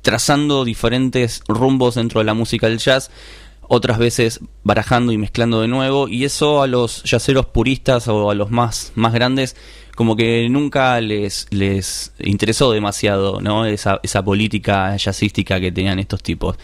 trazando 0.03 0.63
diferentes 0.63 1.41
rumbos 1.47 1.95
dentro 1.95 2.19
de 2.19 2.25
la 2.25 2.35
música 2.35 2.69
del 2.69 2.77
jazz, 2.77 3.09
otras 3.67 3.97
veces 3.97 4.41
barajando 4.63 5.11
y 5.11 5.17
mezclando 5.17 5.61
de 5.61 5.67
nuevo, 5.67 6.07
y 6.07 6.25
eso 6.25 6.61
a 6.61 6.67
los 6.67 7.01
jazzeros 7.03 7.47
puristas 7.47 8.07
o 8.07 8.29
a 8.29 8.35
los 8.35 8.51
más, 8.51 8.91
más 8.93 9.13
grandes 9.13 9.55
como 9.95 10.15
que 10.15 10.47
nunca 10.49 10.99
les, 11.01 11.47
les 11.51 12.13
interesó 12.19 12.71
demasiado 12.71 13.41
¿no? 13.41 13.65
esa, 13.65 13.99
esa 14.03 14.23
política 14.23 14.95
jazzística 14.97 15.59
que 15.59 15.71
tenían 15.71 15.99
estos 15.99 16.23
tipos. 16.23 16.57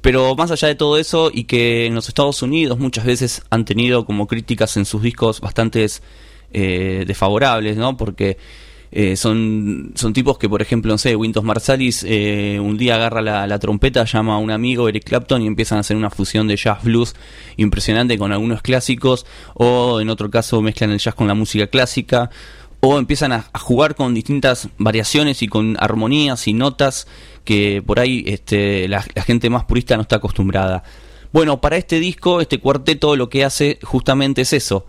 Pero 0.00 0.34
más 0.34 0.50
allá 0.50 0.68
de 0.68 0.76
todo 0.76 0.96
eso, 0.96 1.30
y 1.32 1.44
que 1.44 1.86
en 1.86 1.94
los 1.94 2.08
Estados 2.08 2.42
Unidos 2.42 2.78
muchas 2.78 3.04
veces 3.04 3.42
han 3.50 3.64
tenido 3.64 4.06
como 4.06 4.26
críticas 4.26 4.76
en 4.76 4.86
sus 4.86 5.02
discos 5.02 5.40
bastante 5.40 5.86
eh, 6.52 7.04
desfavorables, 7.06 7.76
¿no? 7.76 7.96
Porque 7.96 8.38
eh, 8.92 9.16
son, 9.16 9.92
son 9.94 10.12
tipos 10.12 10.36
que, 10.38 10.48
por 10.48 10.62
ejemplo, 10.62 10.92
no 10.92 10.98
sé, 10.98 11.14
Wintos 11.14 11.44
Marsalis 11.44 12.04
eh, 12.06 12.58
un 12.60 12.76
día 12.76 12.96
agarra 12.96 13.46
la, 13.46 13.58
trompeta, 13.58 14.04
llama 14.04 14.34
a 14.34 14.38
un 14.38 14.50
amigo, 14.50 14.88
Eric 14.88 15.04
Clapton, 15.04 15.42
y 15.42 15.46
empiezan 15.46 15.78
a 15.78 15.80
hacer 15.82 15.96
una 15.96 16.10
fusión 16.10 16.48
de 16.48 16.56
jazz 16.56 16.82
blues 16.82 17.14
impresionante 17.56 18.18
con 18.18 18.32
algunos 18.32 18.62
clásicos, 18.62 19.26
o 19.54 20.00
en 20.00 20.10
otro 20.10 20.30
caso 20.30 20.60
mezclan 20.60 20.90
el 20.90 20.98
jazz 20.98 21.14
con 21.14 21.28
la 21.28 21.34
música 21.34 21.68
clásica, 21.68 22.30
o 22.80 22.98
empiezan 22.98 23.32
a, 23.32 23.44
jugar 23.60 23.94
con 23.94 24.14
distintas 24.14 24.68
variaciones 24.78 25.42
y 25.42 25.48
con 25.48 25.76
armonías 25.78 26.48
y 26.48 26.54
notas 26.54 27.06
que 27.44 27.82
por 27.86 28.00
ahí 28.00 28.24
este, 28.26 28.88
la, 28.88 29.02
gente 29.02 29.50
más 29.50 29.64
purista 29.64 29.96
no 29.96 30.02
está 30.02 30.16
acostumbrada. 30.16 30.82
Bueno, 31.32 31.60
para 31.60 31.76
este 31.76 32.00
disco, 32.00 32.40
este 32.40 32.58
cuarteto 32.58 33.14
lo 33.14 33.28
que 33.28 33.44
hace 33.44 33.78
justamente 33.82 34.42
es 34.42 34.52
eso, 34.52 34.86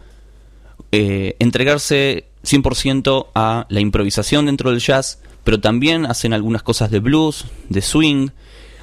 eh, 0.91 1.35
entregarse 1.39 2.25
100% 2.43 3.27
a 3.35 3.65
la 3.69 3.79
improvisación 3.79 4.45
dentro 4.45 4.71
del 4.71 4.79
jazz, 4.79 5.19
pero 5.43 5.59
también 5.59 6.05
hacen 6.05 6.33
algunas 6.33 6.63
cosas 6.63 6.91
de 6.91 6.99
blues, 6.99 7.45
de 7.69 7.81
swing. 7.81 8.29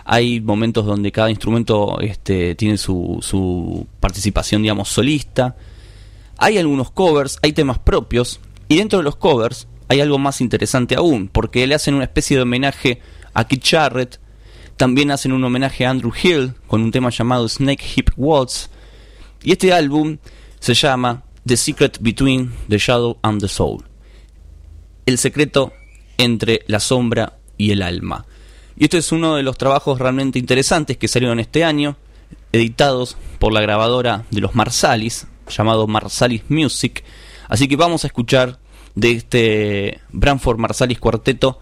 Hay 0.05 0.41
momentos 0.41 0.87
donde 0.87 1.13
cada 1.13 1.31
instrumento 1.31 2.01
este, 2.01 2.55
tiene 2.55 2.79
su, 2.79 3.87
participación, 4.01 4.63
digamos, 4.63 4.89
solista. 4.89 5.57
Hay 6.39 6.57
algunos 6.57 6.91
covers, 6.91 7.39
hay 7.43 7.53
temas 7.53 7.79
propios, 7.79 8.41
y 8.69 8.77
dentro 8.77 8.99
de 8.99 9.03
los 9.03 9.17
covers 9.17 9.67
hay 9.89 10.01
algo 10.01 10.19
más 10.19 10.41
interesante 10.41 10.95
aún, 10.95 11.29
porque 11.29 11.67
le 11.67 11.75
hacen 11.75 11.95
una 11.95 12.05
especie 12.05 12.37
de 12.37 12.43
homenaje 12.43 13.01
a 13.35 13.47
Keith 13.47 13.65
Jarrett, 13.67 14.21
también 14.77 15.11
hacen 15.11 15.33
un 15.33 15.43
homenaje 15.43 15.85
a 15.85 15.91
Andrew 15.91 16.13
Hill 16.23 16.55
con 16.67 16.83
un 16.83 16.91
tema 16.93 17.11
llamado 17.11 17.49
Snake 17.49 17.85
Hip 17.97 18.11
Waltz, 18.17 18.71
y 19.43 19.53
este 19.53 19.73
álbum 19.73 20.19
se 20.61 20.75
llama 20.75 21.25
The 21.49 21.57
Secret 21.57 21.97
Between 22.03 22.53
the 22.69 22.77
Shadow 22.77 23.17
and 23.23 23.41
the 23.41 23.49
Soul. 23.49 23.83
El 25.07 25.17
secreto 25.17 25.73
entre 26.19 26.61
la 26.67 26.79
sombra 26.79 27.39
y 27.57 27.71
el 27.71 27.81
alma. 27.81 28.27
Y 28.77 28.85
esto 28.85 28.99
es 28.99 29.13
uno 29.13 29.37
de 29.37 29.43
los 29.43 29.57
trabajos 29.57 29.99
realmente 29.99 30.39
interesantes 30.39 30.99
que 30.99 31.09
salieron 31.09 31.41
este 31.41 31.65
año, 31.65 31.97
editados 32.53 33.17
por 33.39 33.55
la 33.55 33.63
grabadora 33.63 34.27
de 34.31 34.43
los 34.43 34.55
Marsalis, 34.55 35.27
llamado 35.49 35.87
Marsalis 35.87 36.43
Music. 36.51 37.03
Así 37.49 37.67
que 37.67 37.77
vamos 37.77 38.05
a 38.05 38.09
escuchar 38.09 38.59
de 38.95 39.13
este 39.13 40.03
Branford 40.11 40.59
Marsalis 40.59 40.99
Cuarteto 40.99 41.61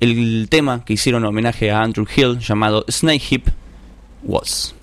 el 0.00 0.48
tema 0.48 0.82
que 0.82 0.94
hicieron 0.94 1.26
homenaje 1.26 1.70
a 1.70 1.82
Andrew 1.82 2.06
Hill 2.16 2.38
llamado 2.38 2.86
Snake 2.88 3.22
Hip 3.30 3.48
Was. 4.22 4.74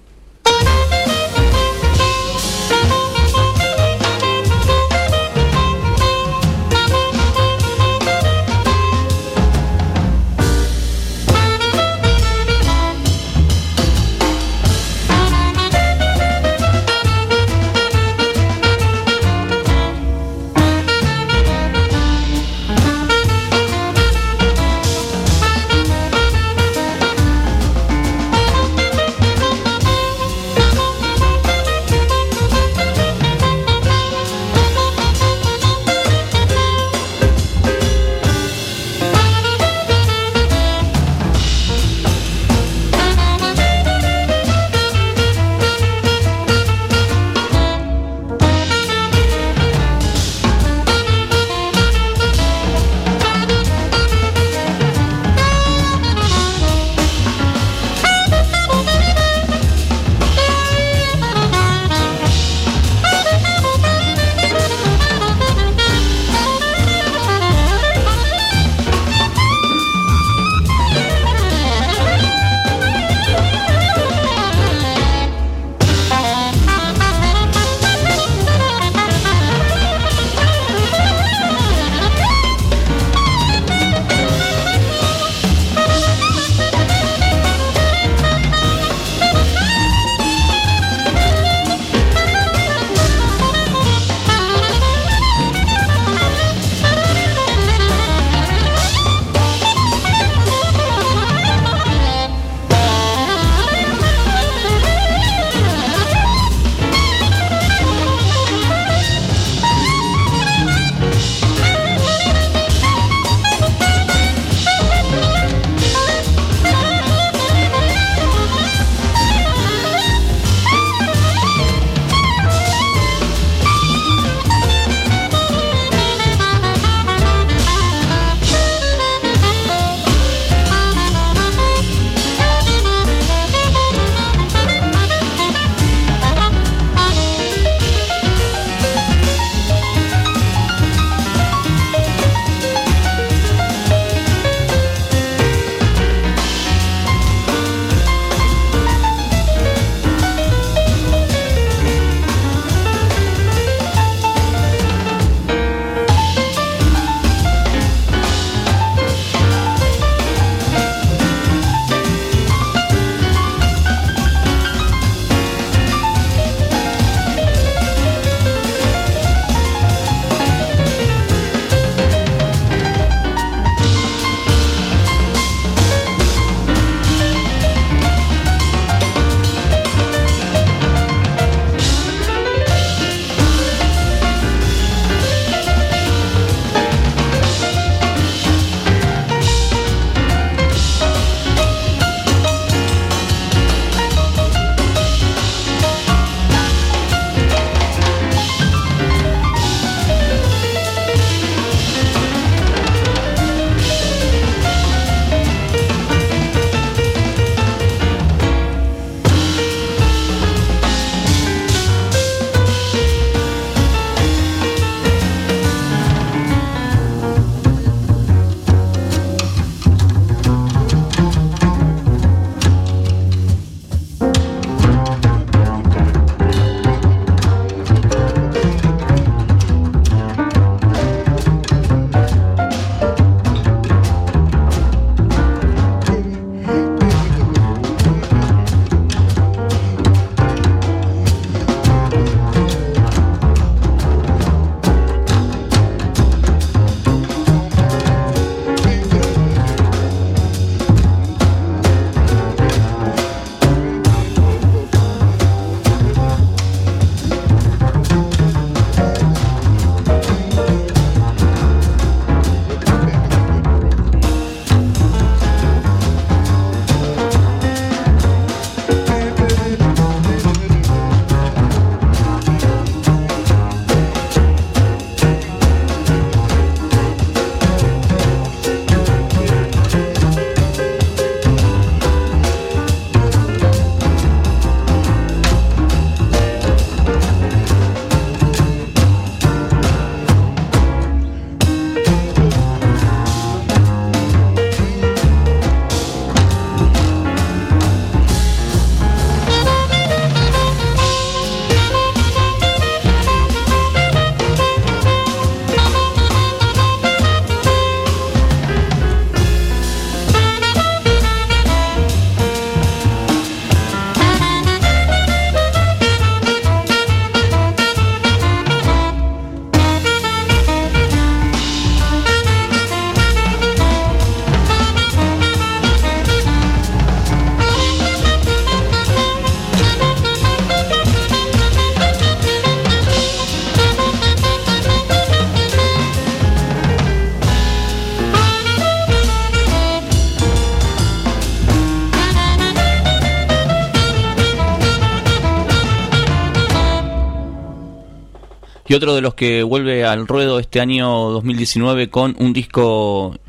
Y 348.92 348.94
otro 348.94 349.16
de 349.16 349.22
los 349.22 349.36
que 349.36 349.64
vuelve 349.64 350.04
al 350.04 350.28
ruedo 350.28 350.60
este 350.60 350.82
año 350.82 351.08
2019 351.08 352.10
con 352.10 352.36
un 352.40 352.52
disco 352.52 353.40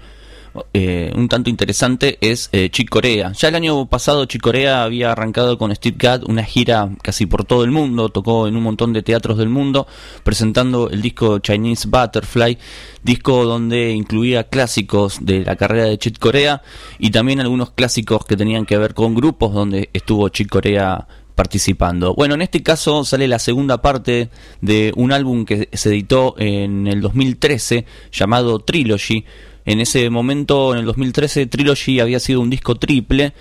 eh, 0.73 1.11
un 1.17 1.29
tanto 1.29 1.51
interesante 1.51 2.17
es 2.21 2.49
eh, 2.53 2.71
Chick 2.71 2.89
Corea. 2.89 3.33
Ya 3.33 3.49
el 3.49 3.57
año 3.57 3.87
pasado 3.87 4.25
Chick 4.27 4.41
Corea 4.41 4.85
había 4.85 5.11
arrancado 5.11 5.59
con 5.59 5.75
Steve 5.75 5.97
Gadd 5.99 6.23
una 6.29 6.45
gira 6.45 6.91
casi 7.03 7.27
por 7.27 7.45
todo 7.45 7.65
el 7.65 7.73
mundo, 7.73 8.11
tocó 8.11 8.47
en 8.47 8.55
un 8.55 8.63
montón 8.63 8.93
de 8.93 9.03
teatros 9.03 9.37
del 9.37 9.49
mundo 9.49 9.89
presentando 10.23 10.89
el 10.89 11.03
disco 11.03 11.41
Chinese 11.41 11.89
Butterfly, 11.89 12.57
disco 13.03 13.45
donde 13.45 13.91
incluía 13.91 14.45
clásicos 14.45 15.25
de 15.25 15.45
la 15.45 15.57
carrera 15.57 15.87
de 15.87 15.99
Chick 15.99 16.21
Corea 16.21 16.63
y 17.01 17.11
también 17.11 17.41
algunos 17.41 17.73
clásicos 17.73 18.25
que 18.27 18.37
tenían 18.37 18.65
que 18.65 18.79
ver 18.79 18.95
con 18.95 19.17
grupos 19.17 19.53
donde 19.53 19.91
estuvo 19.93 20.29
Chick 20.29 20.49
Corea 20.49 21.09
participando. 21.35 22.15
Bueno, 22.15 22.35
en 22.35 22.43
este 22.43 22.63
caso 22.63 23.05
sale 23.05 23.29
la 23.29 23.39
segunda 23.39 23.83
parte 23.83 24.31
de 24.61 24.93
un 24.97 25.13
álbum 25.13 25.45
que 25.45 25.69
se 25.73 25.89
editó 25.91 26.35
en 26.39 26.87
el 26.87 27.01
2013 27.01 27.87
llamado 28.13 28.59
Trilogy, 28.59 29.25
en 29.65 29.81
ese 29.81 30.11
momento, 30.11 30.73
en 30.73 30.81
el 30.81 30.87
2013, 30.87 31.47
Trilogy 31.47 32.01
había 32.01 32.19
sido 32.19 32.41
un 32.41 32.51
disco 32.51 32.75
triple 32.77 33.33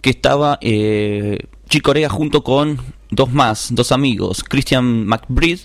que 0.00 0.10
estaba 0.10 0.58
eh, 0.60 1.38
Chicorea 1.68 2.08
junto 2.08 2.44
con 2.44 2.78
dos 3.10 3.32
más, 3.32 3.68
dos 3.72 3.92
amigos, 3.92 4.44
Christian 4.44 5.06
McBride, 5.06 5.60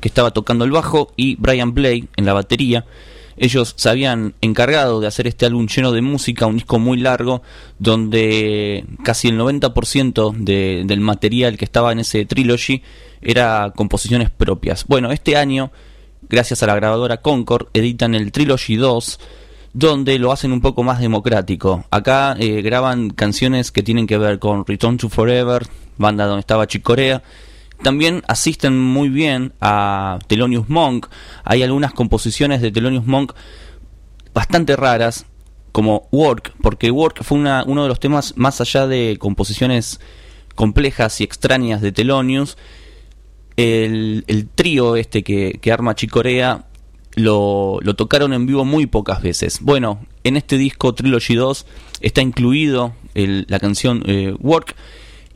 que 0.00 0.08
estaba 0.08 0.32
tocando 0.32 0.64
el 0.64 0.70
bajo, 0.70 1.12
y 1.16 1.36
Brian 1.36 1.72
Blake 1.72 2.08
en 2.16 2.26
la 2.26 2.34
batería. 2.34 2.84
Ellos 3.38 3.74
se 3.76 3.88
habían 3.88 4.34
encargado 4.40 5.00
de 5.00 5.06
hacer 5.06 5.26
este 5.26 5.46
álbum 5.46 5.66
lleno 5.66 5.92
de 5.92 6.02
música, 6.02 6.46
un 6.46 6.56
disco 6.56 6.78
muy 6.78 6.98
largo, 6.98 7.42
donde 7.78 8.84
casi 9.04 9.28
el 9.28 9.38
90% 9.38 10.34
de, 10.36 10.82
del 10.86 11.00
material 11.00 11.56
que 11.56 11.64
estaba 11.64 11.92
en 11.92 12.00
ese 12.00 12.24
trilogy 12.24 12.82
era 13.22 13.72
composiciones 13.74 14.30
propias. 14.30 14.84
Bueno, 14.86 15.12
este 15.12 15.36
año 15.36 15.70
gracias 16.28 16.62
a 16.62 16.66
la 16.66 16.74
grabadora 16.74 17.18
Concord, 17.18 17.68
editan 17.72 18.14
el 18.14 18.32
Trilogy 18.32 18.76
2, 18.76 19.20
donde 19.72 20.18
lo 20.18 20.32
hacen 20.32 20.52
un 20.52 20.60
poco 20.60 20.82
más 20.82 21.00
democrático. 21.00 21.84
Acá 21.90 22.36
eh, 22.38 22.62
graban 22.62 23.10
canciones 23.10 23.70
que 23.72 23.82
tienen 23.82 24.06
que 24.06 24.18
ver 24.18 24.38
con 24.38 24.66
Return 24.66 24.96
to 24.96 25.08
Forever, 25.08 25.66
banda 25.96 26.26
donde 26.26 26.40
estaba 26.40 26.66
Chick 26.66 26.82
Corea. 26.82 27.22
También 27.82 28.22
asisten 28.26 28.78
muy 28.78 29.08
bien 29.08 29.52
a 29.60 30.18
Thelonious 30.26 30.68
Monk. 30.68 31.06
Hay 31.44 31.62
algunas 31.62 31.92
composiciones 31.92 32.60
de 32.60 32.70
Thelonious 32.70 33.06
Monk 33.06 33.32
bastante 34.34 34.76
raras, 34.76 35.26
como 35.72 36.08
Work, 36.10 36.54
porque 36.62 36.90
Work 36.90 37.22
fue 37.22 37.38
una, 37.38 37.64
uno 37.66 37.82
de 37.82 37.88
los 37.88 38.00
temas 38.00 38.34
más 38.36 38.60
allá 38.60 38.86
de 38.86 39.16
composiciones 39.18 40.00
complejas 40.54 41.20
y 41.20 41.24
extrañas 41.24 41.80
de 41.80 41.92
Thelonious 41.92 42.56
el, 43.58 44.48
trío 44.54 44.96
este 44.96 45.22
que, 45.24 45.72
arma 45.72 45.94
Chicorea 45.94 46.66
lo, 47.14 47.78
lo 47.82 47.94
tocaron 47.96 48.32
en 48.32 48.46
vivo 48.46 48.64
muy 48.64 48.86
pocas 48.86 49.20
veces. 49.20 49.60
Bueno, 49.60 50.06
en 50.22 50.36
este 50.36 50.56
disco 50.56 50.94
Trilogy 50.94 51.34
2 51.34 51.66
está 52.00 52.22
incluido 52.22 52.94
la 53.14 53.58
canción 53.58 54.04
eh, 54.06 54.34
Work 54.38 54.76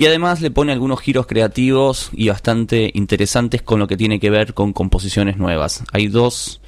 y 0.03 0.07
además 0.07 0.41
le 0.41 0.51
pone 0.51 0.73
algunos 0.73 1.01
giros 1.01 1.29
creativos 1.29 2.11
y 2.13 2.29
bastante 2.29 2.91
interesantes 2.93 3.63
con 3.63 3.79
lo 3.79 3.87
que 3.87 3.97
tiene 3.97 4.19
que 4.19 4.31
ver 4.31 4.53
con 4.53 4.73
composiciones 4.73 5.37
nuevas. 5.37 5.85
Hay 5.93 6.09
dos, 6.09 6.61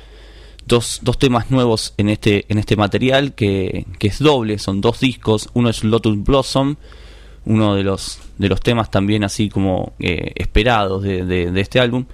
dos, 0.68 1.00
dos 1.02 1.18
temas 1.18 1.50
nuevos 1.50 1.94
en 1.96 2.10
este, 2.10 2.44
en 2.48 2.58
este 2.58 2.76
material 2.76 3.34
que, 3.34 3.86
que 3.98 4.06
es 4.06 4.20
doble, 4.20 4.60
son 4.60 4.80
dos 4.80 5.00
discos. 5.00 5.48
Uno 5.52 5.68
es 5.68 5.82
Lotus 5.82 6.22
Blossom 6.22 6.76
uno 7.44 7.74
de 7.74 7.82
los, 7.82 8.20
de 8.38 8.48
los 8.48 8.60
temas 8.60 8.92
también 8.92 9.24
así 9.24 9.48
como 9.48 9.94
eh, 9.98 10.30
esperados 10.36 11.02
de, 11.02 11.24
de, 11.24 11.60
este 11.60 11.80
álbum. 11.80 12.04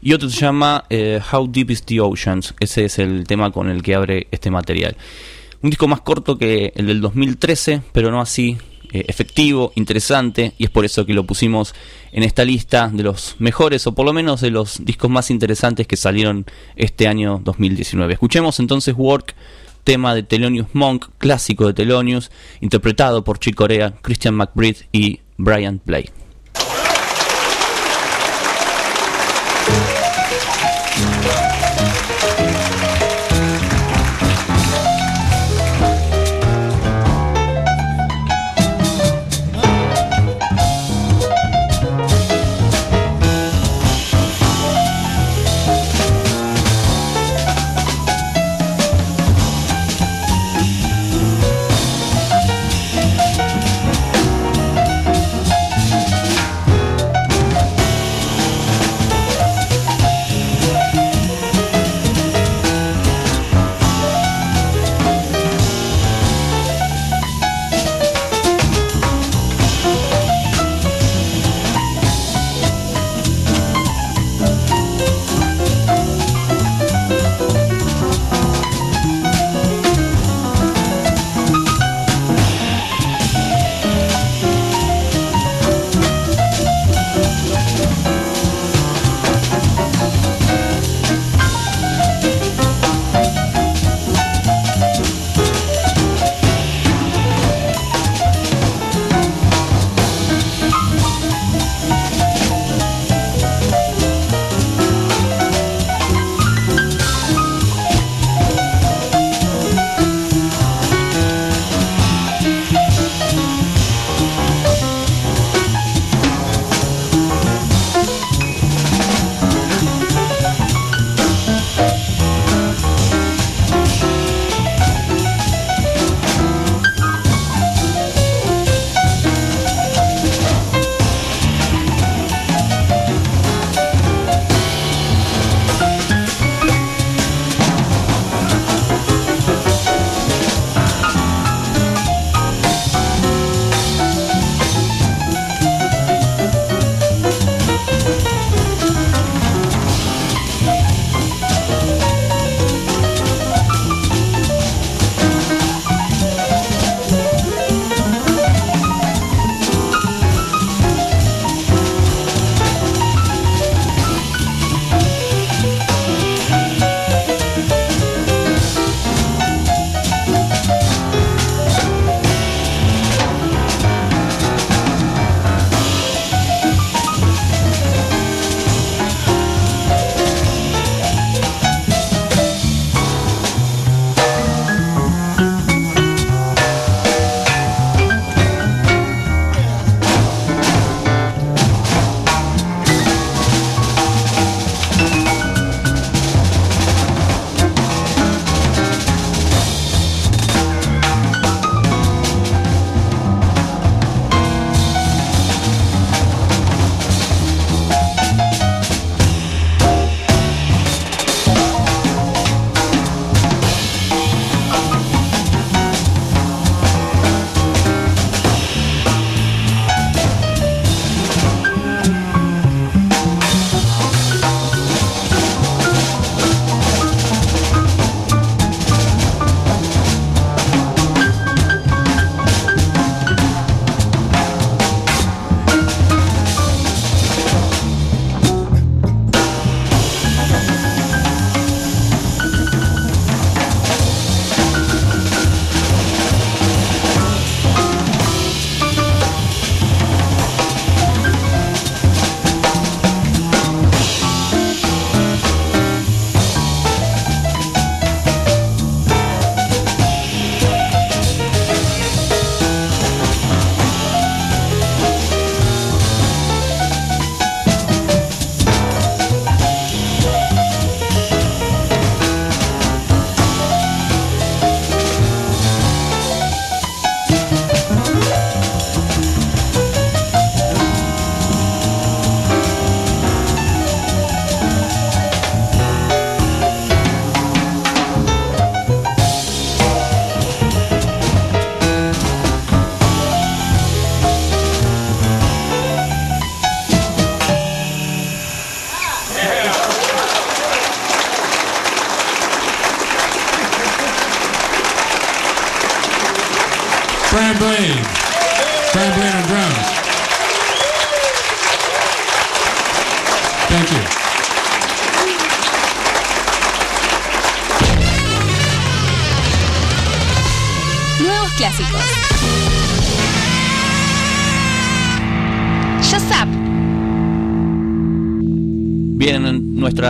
Y 0.00 0.12
otro 0.12 0.30
se 0.30 0.38
llama 0.38 0.84
eh, 0.88 1.20
How 1.32 1.48
Deep 1.50 1.70
is 1.72 1.82
the 1.82 2.00
Oceans. 2.00 2.54
Ese 2.60 2.84
es 2.84 3.00
el 3.00 3.26
tema 3.26 3.50
con 3.50 3.68
el 3.68 3.82
que 3.82 3.96
abre 3.96 4.28
este 4.30 4.52
material. 4.52 4.96
Un 5.62 5.70
disco 5.70 5.88
más 5.88 6.02
corto 6.02 6.38
que 6.38 6.72
el 6.76 6.86
del 6.86 7.00
2013, 7.00 7.82
pero 7.90 8.12
no 8.12 8.20
así 8.20 8.56
eh, 8.92 9.04
efectivo, 9.08 9.72
interesante, 9.76 10.52
y 10.58 10.64
es 10.64 10.70
por 10.70 10.84
eso 10.84 11.06
que 11.06 11.14
lo 11.14 11.24
pusimos 11.24 11.74
en 12.12 12.22
esta 12.22 12.44
lista 12.44 12.90
de 12.92 13.02
los 13.02 13.36
mejores, 13.38 13.86
o 13.86 13.94
por 13.94 14.06
lo 14.06 14.12
menos 14.12 14.40
de 14.40 14.50
los 14.50 14.84
discos 14.84 15.10
más 15.10 15.30
interesantes 15.30 15.86
que 15.86 15.96
salieron 15.96 16.46
este 16.76 17.08
año 17.08 17.40
2019. 17.42 18.14
Escuchemos 18.14 18.58
entonces 18.60 18.94
Work 18.96 19.34
tema 19.84 20.14
de 20.14 20.22
Thelonious 20.22 20.68
Monk, 20.72 21.06
clásico 21.18 21.66
de 21.66 21.74
Thelonious, 21.74 22.30
interpretado 22.60 23.24
por 23.24 23.38
Chick 23.38 23.54
Corea, 23.54 23.94
Christian 24.02 24.34
McBride 24.34 24.86
y 24.92 25.20
Brian 25.36 25.78
Play. 25.78 26.10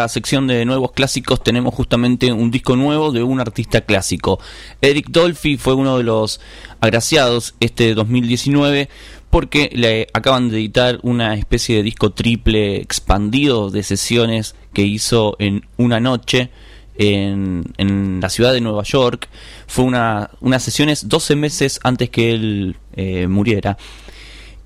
Sección 0.08 0.46
de 0.46 0.64
nuevos 0.64 0.92
clásicos 0.92 1.42
tenemos 1.42 1.74
justamente 1.74 2.32
un 2.32 2.50
disco 2.50 2.76
nuevo 2.76 3.12
de 3.12 3.22
un 3.22 3.40
artista 3.40 3.82
clásico. 3.82 4.40
Eric 4.80 5.08
Dolphy 5.10 5.56
fue 5.56 5.74
uno 5.74 5.98
de 5.98 6.04
los 6.04 6.40
agraciados 6.80 7.54
este 7.60 7.94
2019 7.94 8.88
porque 9.30 9.70
le 9.72 10.08
acaban 10.12 10.48
de 10.48 10.58
editar 10.58 10.98
una 11.02 11.34
especie 11.34 11.76
de 11.76 11.82
disco 11.82 12.10
triple 12.10 12.76
expandido 12.76 13.70
de 13.70 13.82
sesiones 13.82 14.56
que 14.72 14.82
hizo 14.82 15.36
en 15.38 15.66
una 15.76 16.00
noche 16.00 16.50
en, 16.96 17.64
en 17.78 18.20
la 18.20 18.28
ciudad 18.28 18.52
de 18.52 18.60
Nueva 18.60 18.82
York. 18.82 19.28
Fue 19.66 19.84
una, 19.84 20.30
unas 20.40 20.62
sesiones 20.62 21.08
12 21.08 21.36
meses 21.36 21.80
antes 21.82 22.10
que 22.10 22.32
él 22.32 22.76
eh, 22.94 23.26
muriera. 23.26 23.78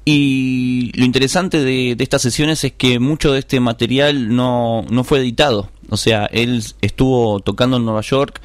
Y 0.05 0.93
lo 0.95 1.05
interesante 1.05 1.63
de, 1.65 1.95
de 1.97 2.05
estas 2.05 2.23
sesiones 2.23 2.63
es 2.65 2.73
que 2.73 2.99
mucho 2.99 3.33
de 3.33 3.39
este 3.39 3.59
material 3.61 4.35
no, 4.35 4.85
no 4.91 5.05
fue 5.05 5.21
editado. 5.21 5.71
O 5.89 5.97
sea, 5.97 6.27
él 6.27 6.63
estuvo 6.83 7.41
tocando 7.41 7.79
en 7.79 7.85
Nueva 7.85 8.03
York 8.03 8.41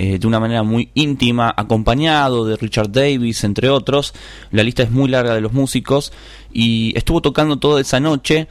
eh, 0.00 0.18
de 0.20 0.26
una 0.28 0.38
manera 0.38 0.62
muy 0.62 0.90
íntima, 0.94 1.52
acompañado 1.56 2.44
de 2.44 2.56
Richard 2.56 2.92
Davis, 2.92 3.42
entre 3.42 3.68
otros. 3.68 4.14
La 4.52 4.62
lista 4.62 4.84
es 4.84 4.92
muy 4.92 5.08
larga 5.08 5.34
de 5.34 5.40
los 5.40 5.52
músicos. 5.52 6.12
Y 6.52 6.96
estuvo 6.96 7.20
tocando 7.20 7.56
toda 7.58 7.80
esa 7.80 7.98
noche. 7.98 8.46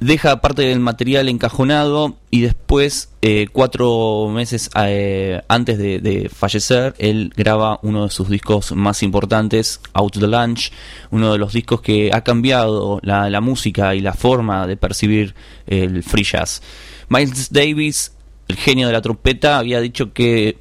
Deja 0.00 0.40
parte 0.40 0.62
del 0.62 0.80
material 0.80 1.28
encajonado 1.28 2.16
y 2.30 2.40
después, 2.40 3.10
eh, 3.20 3.48
cuatro 3.52 4.28
meses 4.30 4.70
eh, 4.74 5.42
antes 5.46 5.76
de, 5.76 6.30
fallecer, 6.34 6.94
él 6.96 7.34
graba 7.36 7.78
uno 7.82 8.04
de 8.04 8.10
sus 8.10 8.30
discos 8.30 8.72
más 8.72 9.02
importantes, 9.02 9.78
Out 9.92 10.18
the 10.18 10.26
Lunch, 10.26 10.72
uno 11.10 11.32
de 11.32 11.38
los 11.38 11.52
discos 11.52 11.82
que 11.82 12.12
ha 12.14 12.24
cambiado 12.24 12.98
la, 13.02 13.28
la 13.28 13.42
música 13.42 13.94
y 13.94 14.00
la 14.00 14.14
forma 14.14 14.66
de 14.66 14.78
percibir 14.78 15.34
el 15.66 16.02
free 16.02 16.24
jazz. 16.24 16.62
Miles 17.10 17.52
Davis, 17.52 18.14
el 18.48 18.56
genio 18.56 18.86
de 18.86 18.94
la 18.94 19.02
trompeta, 19.02 19.58
había 19.58 19.82
dicho 19.82 20.14
que 20.14 20.56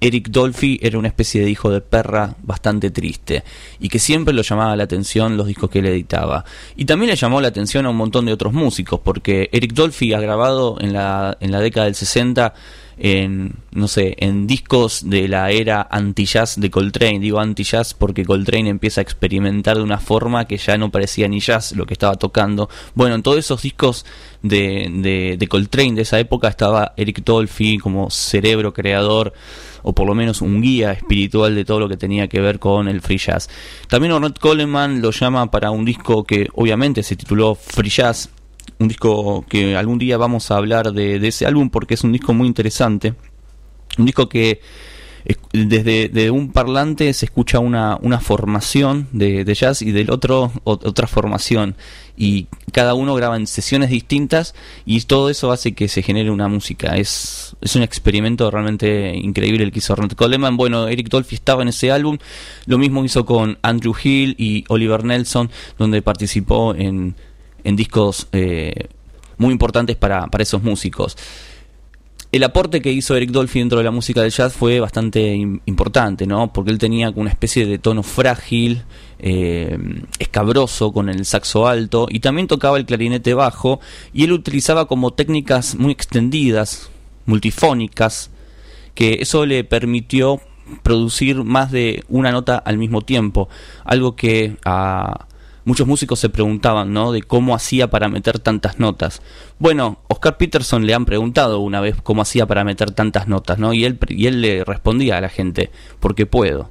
Eric 0.00 0.28
Dolphy 0.28 0.78
era 0.82 0.98
una 0.98 1.08
especie 1.08 1.42
de 1.42 1.50
hijo 1.50 1.70
de 1.70 1.80
perra 1.80 2.34
bastante 2.42 2.90
triste 2.90 3.44
y 3.78 3.88
que 3.88 3.98
siempre 3.98 4.32
lo 4.32 4.42
llamaba 4.42 4.74
la 4.76 4.84
atención 4.84 5.36
los 5.36 5.46
discos 5.46 5.70
que 5.70 5.80
él 5.80 5.86
editaba. 5.86 6.44
Y 6.76 6.86
también 6.86 7.10
le 7.10 7.16
llamó 7.16 7.40
la 7.40 7.48
atención 7.48 7.86
a 7.86 7.90
un 7.90 7.96
montón 7.96 8.26
de 8.26 8.32
otros 8.32 8.52
músicos, 8.52 9.00
porque 9.02 9.50
Eric 9.52 9.74
Dolphy 9.74 10.14
ha 10.14 10.20
grabado 10.20 10.76
en 10.80 10.92
la, 10.92 11.36
en 11.40 11.52
la 11.52 11.60
década 11.60 11.86
del 11.86 11.94
60 11.94 12.54
en, 13.02 13.54
no 13.72 13.88
sé, 13.88 14.14
en 14.18 14.46
discos 14.46 15.08
de 15.08 15.26
la 15.26 15.50
era 15.50 15.88
anti-jazz 15.90 16.60
de 16.60 16.70
Coltrane. 16.70 17.18
Digo 17.18 17.40
anti-jazz 17.40 17.94
porque 17.94 18.26
Coltrane 18.26 18.68
empieza 18.68 19.00
a 19.00 19.02
experimentar 19.02 19.78
de 19.78 19.82
una 19.82 19.98
forma 19.98 20.44
que 20.44 20.58
ya 20.58 20.76
no 20.76 20.90
parecía 20.90 21.26
ni 21.26 21.40
jazz 21.40 21.72
lo 21.72 21.86
que 21.86 21.94
estaba 21.94 22.16
tocando. 22.16 22.68
Bueno, 22.94 23.14
en 23.14 23.22
todos 23.22 23.38
esos 23.38 23.62
discos 23.62 24.04
de, 24.42 24.88
de, 24.92 25.36
de 25.38 25.48
Coltrane 25.48 25.94
de 25.94 26.02
esa 26.02 26.20
época 26.20 26.48
estaba 26.48 26.92
Eric 26.98 27.24
Dolphy 27.24 27.78
como 27.78 28.10
cerebro 28.10 28.74
creador 28.74 29.32
o 29.82 29.94
por 29.94 30.06
lo 30.06 30.14
menos 30.14 30.42
un 30.42 30.60
guía 30.60 30.92
espiritual 30.92 31.54
de 31.54 31.64
todo 31.64 31.80
lo 31.80 31.88
que 31.88 31.96
tenía 31.96 32.28
que 32.28 32.40
ver 32.40 32.58
con 32.58 32.86
el 32.86 33.00
free 33.00 33.16
jazz. 33.16 33.48
También 33.88 34.12
Ornette 34.12 34.38
Coleman 34.38 35.00
lo 35.00 35.10
llama 35.10 35.50
para 35.50 35.70
un 35.70 35.86
disco 35.86 36.24
que 36.24 36.48
obviamente 36.52 37.02
se 37.02 37.16
tituló 37.16 37.54
Free 37.54 37.88
Jazz, 37.88 38.28
un 38.78 38.88
disco 38.88 39.44
que 39.48 39.76
algún 39.76 39.98
día 39.98 40.16
vamos 40.16 40.50
a 40.50 40.56
hablar 40.56 40.92
de, 40.92 41.16
ese 41.26 41.46
álbum 41.46 41.70
porque 41.70 41.94
es 41.94 42.04
un 42.04 42.12
disco 42.12 42.32
muy 42.32 42.48
interesante, 42.48 43.14
un 43.98 44.06
disco 44.06 44.28
que 44.28 44.60
desde 45.52 46.08
de 46.08 46.30
un 46.30 46.50
parlante 46.50 47.12
se 47.12 47.26
escucha 47.26 47.58
una, 47.58 47.98
una 48.00 48.20
formación 48.20 49.08
de, 49.12 49.44
de, 49.44 49.54
jazz 49.54 49.82
y 49.82 49.92
del 49.92 50.10
otro 50.10 50.50
otra 50.64 51.06
formación. 51.06 51.76
Y 52.16 52.48
cada 52.72 52.94
uno 52.94 53.14
graba 53.14 53.36
en 53.36 53.46
sesiones 53.46 53.90
distintas 53.90 54.54
y 54.84 55.00
todo 55.02 55.30
eso 55.30 55.52
hace 55.52 55.72
que 55.72 55.88
se 55.88 56.02
genere 56.02 56.30
una 56.30 56.48
música. 56.48 56.96
Es, 56.96 57.56
es 57.60 57.76
un 57.76 57.82
experimento 57.82 58.50
realmente 58.50 59.14
increíble 59.14 59.64
el 59.64 59.72
que 59.72 59.78
hizo 59.78 59.94
Ronald 59.94 60.16
Coleman. 60.16 60.56
Bueno 60.56 60.88
Eric 60.88 61.08
Dolphy 61.08 61.34
estaba 61.34 61.62
en 61.62 61.68
ese 61.68 61.90
álbum. 61.90 62.18
Lo 62.66 62.78
mismo 62.78 63.04
hizo 63.04 63.24
con 63.24 63.58
Andrew 63.62 63.94
Hill 64.02 64.36
y 64.38 64.64
Oliver 64.68 65.04
Nelson 65.04 65.50
donde 65.78 66.02
participó 66.02 66.74
en, 66.74 67.14
en 67.64 67.76
discos 67.76 68.28
eh, 68.32 68.88
muy 69.38 69.52
importantes 69.52 69.96
para, 69.96 70.26
para 70.26 70.42
esos 70.42 70.62
músicos 70.62 71.16
el 72.32 72.44
aporte 72.44 72.80
que 72.80 72.92
hizo 72.92 73.16
Eric 73.16 73.30
Dolphy 73.30 73.58
dentro 73.58 73.78
de 73.78 73.84
la 73.84 73.90
música 73.90 74.22
del 74.22 74.30
jazz 74.30 74.52
fue 74.52 74.78
bastante 74.78 75.34
importante, 75.34 76.26
¿no? 76.26 76.52
Porque 76.52 76.70
él 76.70 76.78
tenía 76.78 77.10
una 77.10 77.30
especie 77.30 77.66
de 77.66 77.78
tono 77.78 78.04
frágil, 78.04 78.84
eh, 79.18 79.76
escabroso 80.20 80.92
con 80.92 81.08
el 81.08 81.24
saxo 81.24 81.66
alto 81.66 82.06
y 82.08 82.20
también 82.20 82.46
tocaba 82.46 82.78
el 82.78 82.86
clarinete 82.86 83.34
bajo 83.34 83.80
y 84.12 84.24
él 84.24 84.32
utilizaba 84.32 84.86
como 84.86 85.12
técnicas 85.12 85.74
muy 85.74 85.90
extendidas, 85.90 86.90
multifónicas, 87.26 88.30
que 88.94 89.18
eso 89.20 89.44
le 89.44 89.64
permitió 89.64 90.40
producir 90.84 91.42
más 91.42 91.72
de 91.72 92.04
una 92.08 92.30
nota 92.30 92.58
al 92.58 92.78
mismo 92.78 93.02
tiempo, 93.02 93.48
algo 93.84 94.14
que 94.14 94.56
a 94.64 95.26
muchos 95.64 95.86
músicos 95.86 96.18
se 96.18 96.28
preguntaban, 96.28 96.92
¿no? 96.92 97.12
De 97.12 97.22
cómo 97.22 97.54
hacía 97.54 97.90
para 97.90 98.08
meter 98.08 98.38
tantas 98.38 98.78
notas. 98.78 99.22
Bueno, 99.58 100.00
Oscar 100.08 100.36
Peterson 100.36 100.86
le 100.86 100.94
han 100.94 101.04
preguntado 101.04 101.60
una 101.60 101.80
vez 101.80 101.96
cómo 102.02 102.22
hacía 102.22 102.46
para 102.46 102.64
meter 102.64 102.90
tantas 102.90 103.28
notas, 103.28 103.58
¿no? 103.58 103.72
Y 103.72 103.84
él, 103.84 103.98
y 104.08 104.26
él 104.26 104.40
le 104.40 104.64
respondía 104.64 105.18
a 105.18 105.20
la 105.20 105.28
gente, 105.28 105.70
porque 106.00 106.26
puedo. 106.26 106.70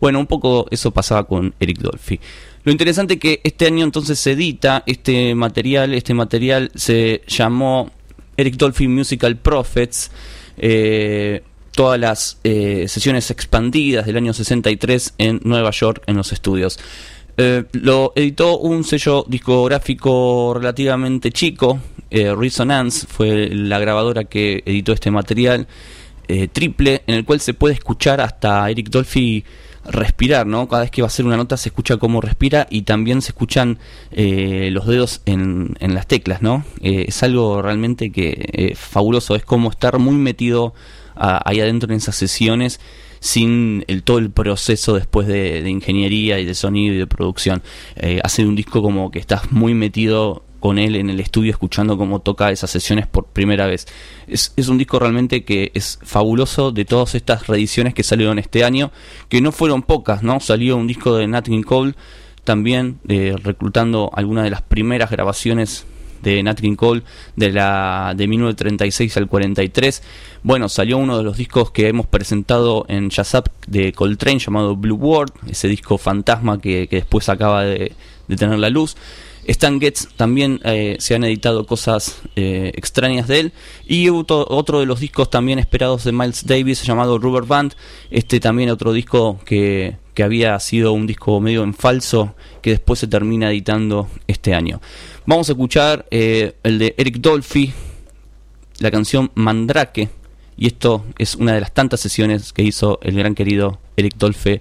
Bueno, 0.00 0.18
un 0.18 0.26
poco 0.26 0.66
eso 0.70 0.90
pasaba 0.90 1.24
con 1.24 1.54
Eric 1.58 1.78
Dolphy. 1.78 2.20
Lo 2.64 2.72
interesante 2.72 3.14
es 3.14 3.20
que 3.20 3.40
este 3.44 3.66
año 3.66 3.84
entonces 3.84 4.18
se 4.18 4.32
edita 4.32 4.82
este 4.86 5.34
material, 5.34 5.94
este 5.94 6.14
material 6.14 6.70
se 6.74 7.22
llamó 7.26 7.90
Eric 8.36 8.56
Dolphy 8.56 8.88
Musical 8.88 9.36
Prophets. 9.36 10.10
Eh, 10.58 11.42
todas 11.76 12.00
las 12.00 12.38
eh, 12.42 12.86
sesiones 12.88 13.30
expandidas 13.30 14.06
del 14.06 14.16
año 14.16 14.32
63 14.32 15.14
en 15.18 15.40
Nueva 15.44 15.70
York 15.70 16.02
en 16.06 16.16
los 16.16 16.32
estudios. 16.32 16.78
Eh, 17.38 17.64
lo 17.72 18.12
editó 18.16 18.58
un 18.58 18.82
sello 18.84 19.24
discográfico 19.28 20.54
relativamente 20.54 21.30
chico, 21.32 21.78
eh, 22.10 22.34
Resonance 22.34 23.06
fue 23.06 23.48
la 23.50 23.78
grabadora 23.78 24.24
que 24.24 24.62
editó 24.64 24.92
este 24.92 25.10
material 25.10 25.66
eh, 26.28 26.48
triple, 26.48 27.02
en 27.06 27.14
el 27.14 27.24
cual 27.24 27.40
se 27.40 27.54
puede 27.54 27.74
escuchar 27.74 28.20
hasta 28.20 28.68
Eric 28.68 28.90
Dolphy 28.90 29.44
respirar, 29.84 30.44
¿no? 30.44 30.66
Cada 30.68 30.82
vez 30.82 30.90
que 30.90 31.00
va 31.00 31.06
a 31.06 31.08
hacer 31.08 31.24
una 31.24 31.36
nota 31.36 31.56
se 31.56 31.68
escucha 31.68 31.98
cómo 31.98 32.20
respira 32.20 32.66
y 32.68 32.82
también 32.82 33.22
se 33.22 33.30
escuchan 33.30 33.78
eh, 34.10 34.70
los 34.72 34.88
dedos 34.88 35.22
en, 35.26 35.76
las 35.80 36.08
teclas, 36.08 36.42
¿no? 36.42 36.64
Eh, 36.80 37.04
es 37.08 37.22
algo 37.22 37.62
realmente 37.62 38.10
que 38.10 38.74
fabuloso, 38.76 39.36
es 39.36 39.44
como 39.44 39.70
estar 39.70 40.00
muy 40.00 40.16
metido 40.16 40.74
ahí 41.14 41.60
adentro 41.60 41.92
en 41.92 41.98
esas 41.98 42.16
sesiones 42.16 42.80
sin 43.20 43.84
el, 43.88 44.02
todo 44.02 44.18
el 44.18 44.30
proceso 44.30 44.94
después 44.94 45.26
de, 45.26 45.62
de 45.62 45.70
ingeniería 45.70 46.38
y 46.38 46.44
de 46.44 46.54
sonido 46.54 46.94
y 46.94 46.98
de 46.98 47.06
producción. 47.06 47.62
Eh, 47.96 48.20
hace 48.22 48.44
un 48.44 48.56
disco 48.56 48.82
como 48.82 49.10
que 49.10 49.18
estás 49.18 49.52
muy 49.52 49.74
metido 49.74 50.42
con 50.60 50.78
él 50.78 50.96
en 50.96 51.10
el 51.10 51.20
estudio 51.20 51.52
escuchando 51.52 51.96
cómo 51.96 52.20
toca 52.20 52.50
esas 52.50 52.70
sesiones 52.70 53.06
por 53.06 53.26
primera 53.26 53.66
vez. 53.66 53.86
Es, 54.26 54.52
es, 54.56 54.68
un 54.68 54.78
disco 54.78 54.98
realmente 54.98 55.44
que 55.44 55.70
es 55.74 55.98
fabuloso 56.02 56.72
de 56.72 56.84
todas 56.84 57.14
estas 57.14 57.46
reediciones 57.46 57.94
que 57.94 58.02
salieron 58.02 58.38
este 58.38 58.64
año, 58.64 58.90
que 59.28 59.40
no 59.40 59.52
fueron 59.52 59.82
pocas, 59.82 60.22
¿no? 60.22 60.40
Salió 60.40 60.76
un 60.76 60.86
disco 60.86 61.14
de 61.16 61.26
Nat 61.26 61.46
King 61.46 61.62
Cole 61.62 61.94
también 62.42 63.00
eh, 63.08 63.36
reclutando 63.42 64.10
algunas 64.14 64.44
de 64.44 64.50
las 64.50 64.62
primeras 64.62 65.10
grabaciones 65.10 65.84
de 66.30 66.42
Nat 66.42 66.60
King 66.60 66.76
Cole 66.76 67.02
de 67.36 67.52
la 67.52 68.14
de 68.16 68.26
1936 68.26 69.16
al 69.16 69.28
43. 69.28 70.02
Bueno, 70.42 70.68
salió 70.68 70.98
uno 70.98 71.16
de 71.18 71.24
los 71.24 71.36
discos 71.36 71.70
que 71.70 71.88
hemos 71.88 72.06
presentado 72.06 72.84
en 72.88 73.10
Jazz 73.10 73.34
Up 73.34 73.50
de 73.66 73.92
Coltrane 73.92 74.38
llamado 74.38 74.76
Blue 74.76 74.96
World, 74.96 75.32
ese 75.48 75.68
disco 75.68 75.98
fantasma 75.98 76.60
que, 76.60 76.88
que 76.88 76.96
después 76.96 77.28
acaba 77.28 77.64
de, 77.64 77.92
de 78.28 78.36
tener 78.36 78.58
la 78.58 78.70
luz. 78.70 78.96
Stan 79.46 79.80
Getz 79.80 80.08
también 80.16 80.60
eh, 80.64 80.96
se 80.98 81.14
han 81.14 81.24
editado 81.24 81.66
cosas 81.66 82.20
eh, 82.34 82.72
extrañas 82.74 83.28
de 83.28 83.40
él. 83.40 83.52
Y 83.86 84.08
otro, 84.08 84.46
otro, 84.48 84.80
de 84.80 84.86
los 84.86 85.00
discos 85.00 85.30
también 85.30 85.58
esperados 85.58 86.04
de 86.04 86.12
Miles 86.12 86.46
Davis 86.46 86.82
llamado 86.82 87.18
Rubber 87.18 87.44
Band. 87.44 87.74
Este 88.10 88.40
también 88.40 88.70
otro 88.70 88.92
disco 88.92 89.38
que, 89.44 89.96
que 90.14 90.22
había 90.22 90.58
sido 90.60 90.92
un 90.92 91.06
disco 91.06 91.40
medio 91.40 91.62
en 91.62 91.74
falso 91.74 92.34
que 92.62 92.70
después 92.70 92.98
se 92.98 93.06
termina 93.06 93.50
editando 93.50 94.08
este 94.26 94.54
año. 94.54 94.80
Vamos 95.26 95.48
a 95.48 95.52
escuchar 95.52 96.06
eh, 96.10 96.54
el 96.62 96.78
de 96.78 96.94
Eric 96.96 97.16
Dolphy, 97.18 97.72
la 98.80 98.90
canción 98.90 99.30
Mandrake. 99.34 100.08
Y 100.56 100.66
esto 100.66 101.04
es 101.18 101.34
una 101.34 101.52
de 101.52 101.60
las 101.60 101.72
tantas 101.72 102.00
sesiones 102.00 102.52
que 102.52 102.62
hizo 102.62 102.98
el 103.02 103.16
gran 103.16 103.34
querido 103.34 103.78
Eric 103.96 104.14
Dolphy 104.16 104.60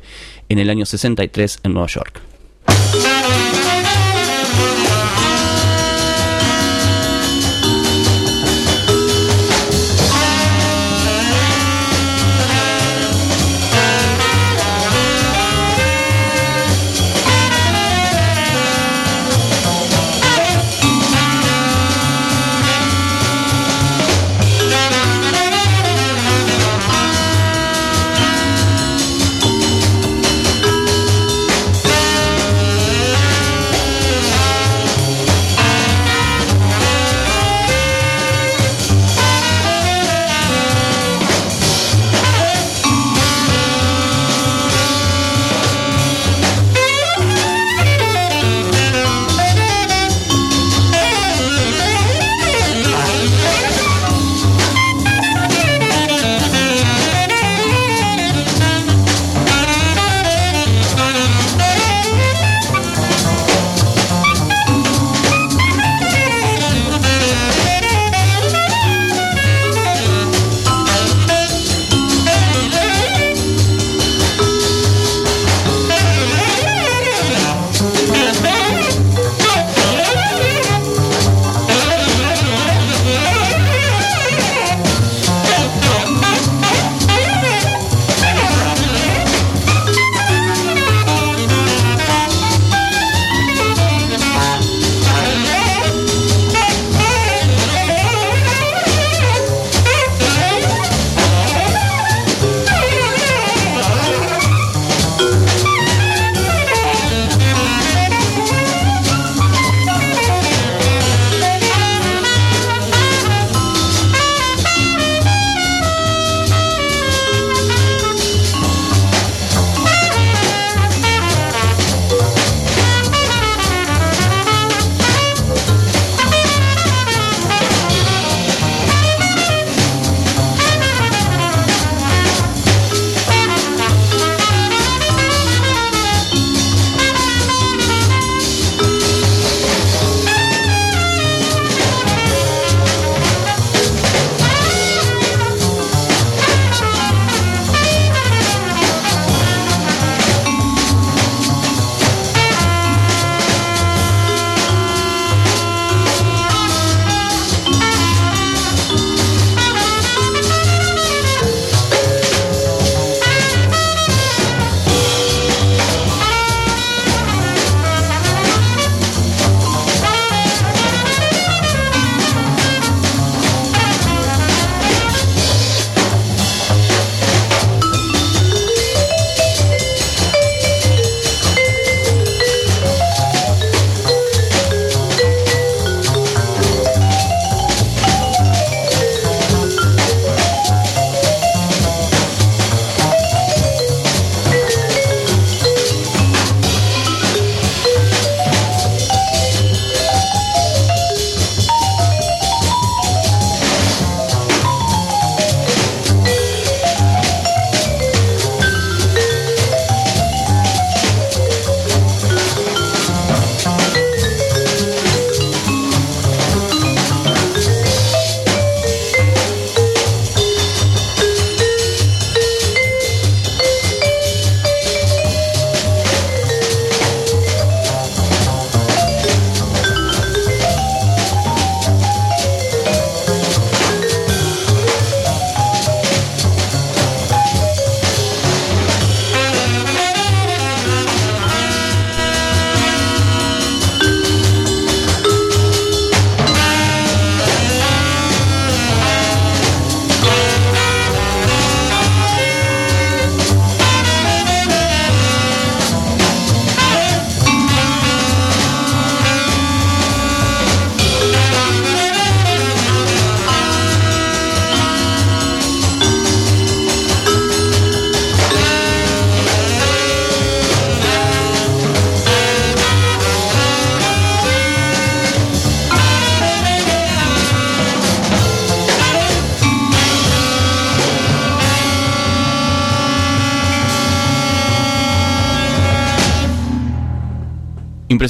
en 0.50 0.60
el 0.60 0.70
año 0.70 0.86
63 0.86 1.60
en 1.64 1.74
Nueva 1.74 1.88
York. 1.88 2.35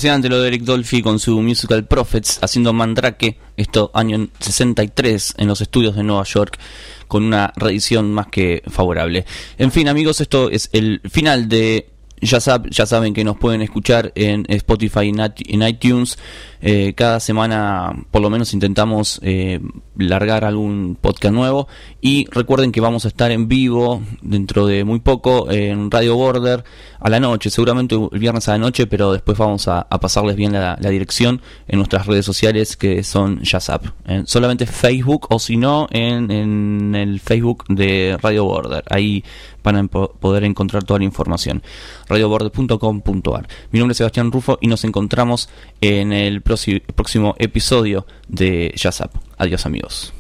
Lo 0.06 0.40
de 0.40 0.50
Eric 0.50 0.62
Dolphy 0.62 1.02
con 1.02 1.18
su 1.18 1.42
musical 1.42 1.88
Prophets 1.88 2.38
haciendo 2.44 2.72
Mandrake, 2.74 3.40
esto 3.58 3.90
año 3.92 4.28
63 4.40 5.34
en 5.40 5.48
los 5.48 5.62
estudios 5.62 5.96
de 5.96 6.04
Nueva 6.04 6.24
York 6.26 6.60
con 7.08 7.24
una 7.24 7.52
reedición 7.56 8.14
más 8.14 8.28
que 8.28 8.62
favorable. 8.68 9.26
En 9.58 9.72
fin 9.72 9.88
amigos, 9.88 10.22
esto 10.22 10.52
es 10.52 10.70
el 10.74 11.02
final 11.10 11.50
de 11.50 11.90
ya, 12.22 12.38
ya 12.70 12.86
saben 12.86 13.16
que 13.16 13.24
nos 13.24 13.38
pueden 13.38 13.64
escuchar 13.64 14.12
en 14.14 14.46
Spotify 14.48 15.12
en 15.12 15.64
iTunes. 15.64 16.20
Eh, 16.68 16.94
cada 16.96 17.20
semana 17.20 17.94
por 18.10 18.24
lo 18.24 18.32
menos 18.32 18.56
intentamos 18.56 19.20
eh, 19.22 19.60
largar 19.96 20.44
algún 20.44 20.98
podcast 21.00 21.32
nuevo. 21.32 21.68
Y 22.02 22.26
recuerden 22.32 22.72
que 22.72 22.82
vamos 22.82 23.06
a 23.06 23.10
estar 23.10 23.30
en 23.30 23.48
vivo 23.48 24.02
dentro 24.24 24.66
de 24.66 24.84
muy 24.84 25.00
poco 25.00 25.52
en 25.52 25.92
Radio 25.92 26.16
Border 26.16 26.64
a 27.00 27.10
la 27.12 27.20
noche, 27.20 27.52
seguramente 27.52 27.94
el 27.94 28.20
viernes 28.20 28.50
a 28.50 28.54
la 28.54 28.58
noche, 28.58 28.88
pero 28.88 29.14
después 29.14 29.38
vamos 29.38 29.68
a, 29.68 29.88
pasarles 30.02 30.36
bien 30.36 30.54
la, 30.54 30.76
dirección 30.78 31.40
en 31.68 31.78
nuestras 31.78 32.08
redes 32.08 32.26
sociales 32.26 32.76
que 32.76 33.04
son 33.04 33.42
Yazap. 33.44 33.86
solamente 34.26 34.66
Facebook 34.66 35.28
o 35.30 35.38
si 35.38 35.58
no 35.58 35.88
en, 35.92 36.32
en 36.32 36.96
el 36.96 37.20
Facebook 37.20 37.66
de 37.70 38.18
Radio 38.20 38.46
Border. 38.46 38.84
Ahí 38.90 39.24
van 39.64 39.76
a 39.78 39.88
poder 39.88 40.44
encontrar 40.44 40.84
toda 40.84 41.00
la 41.00 41.06
información. 41.06 41.62
radioborder.com.ar. 42.08 43.48
Mi 43.72 43.80
nombre 43.80 43.92
es 43.92 43.98
Sebastián 43.98 44.32
Rufo 44.32 44.58
y 44.62 44.68
nos 44.68 44.84
encontramos 44.84 45.50
en 45.82 46.12
el 46.12 46.42
próximo 46.42 46.55
próximo 46.96 47.36
episodio 47.38 48.06
de 48.28 48.74
Jazz 48.76 49.02
Adiós 49.38 49.66
amigos. 49.66 50.14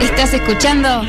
¿Estás 0.00 0.32
escuchando? 0.34 1.02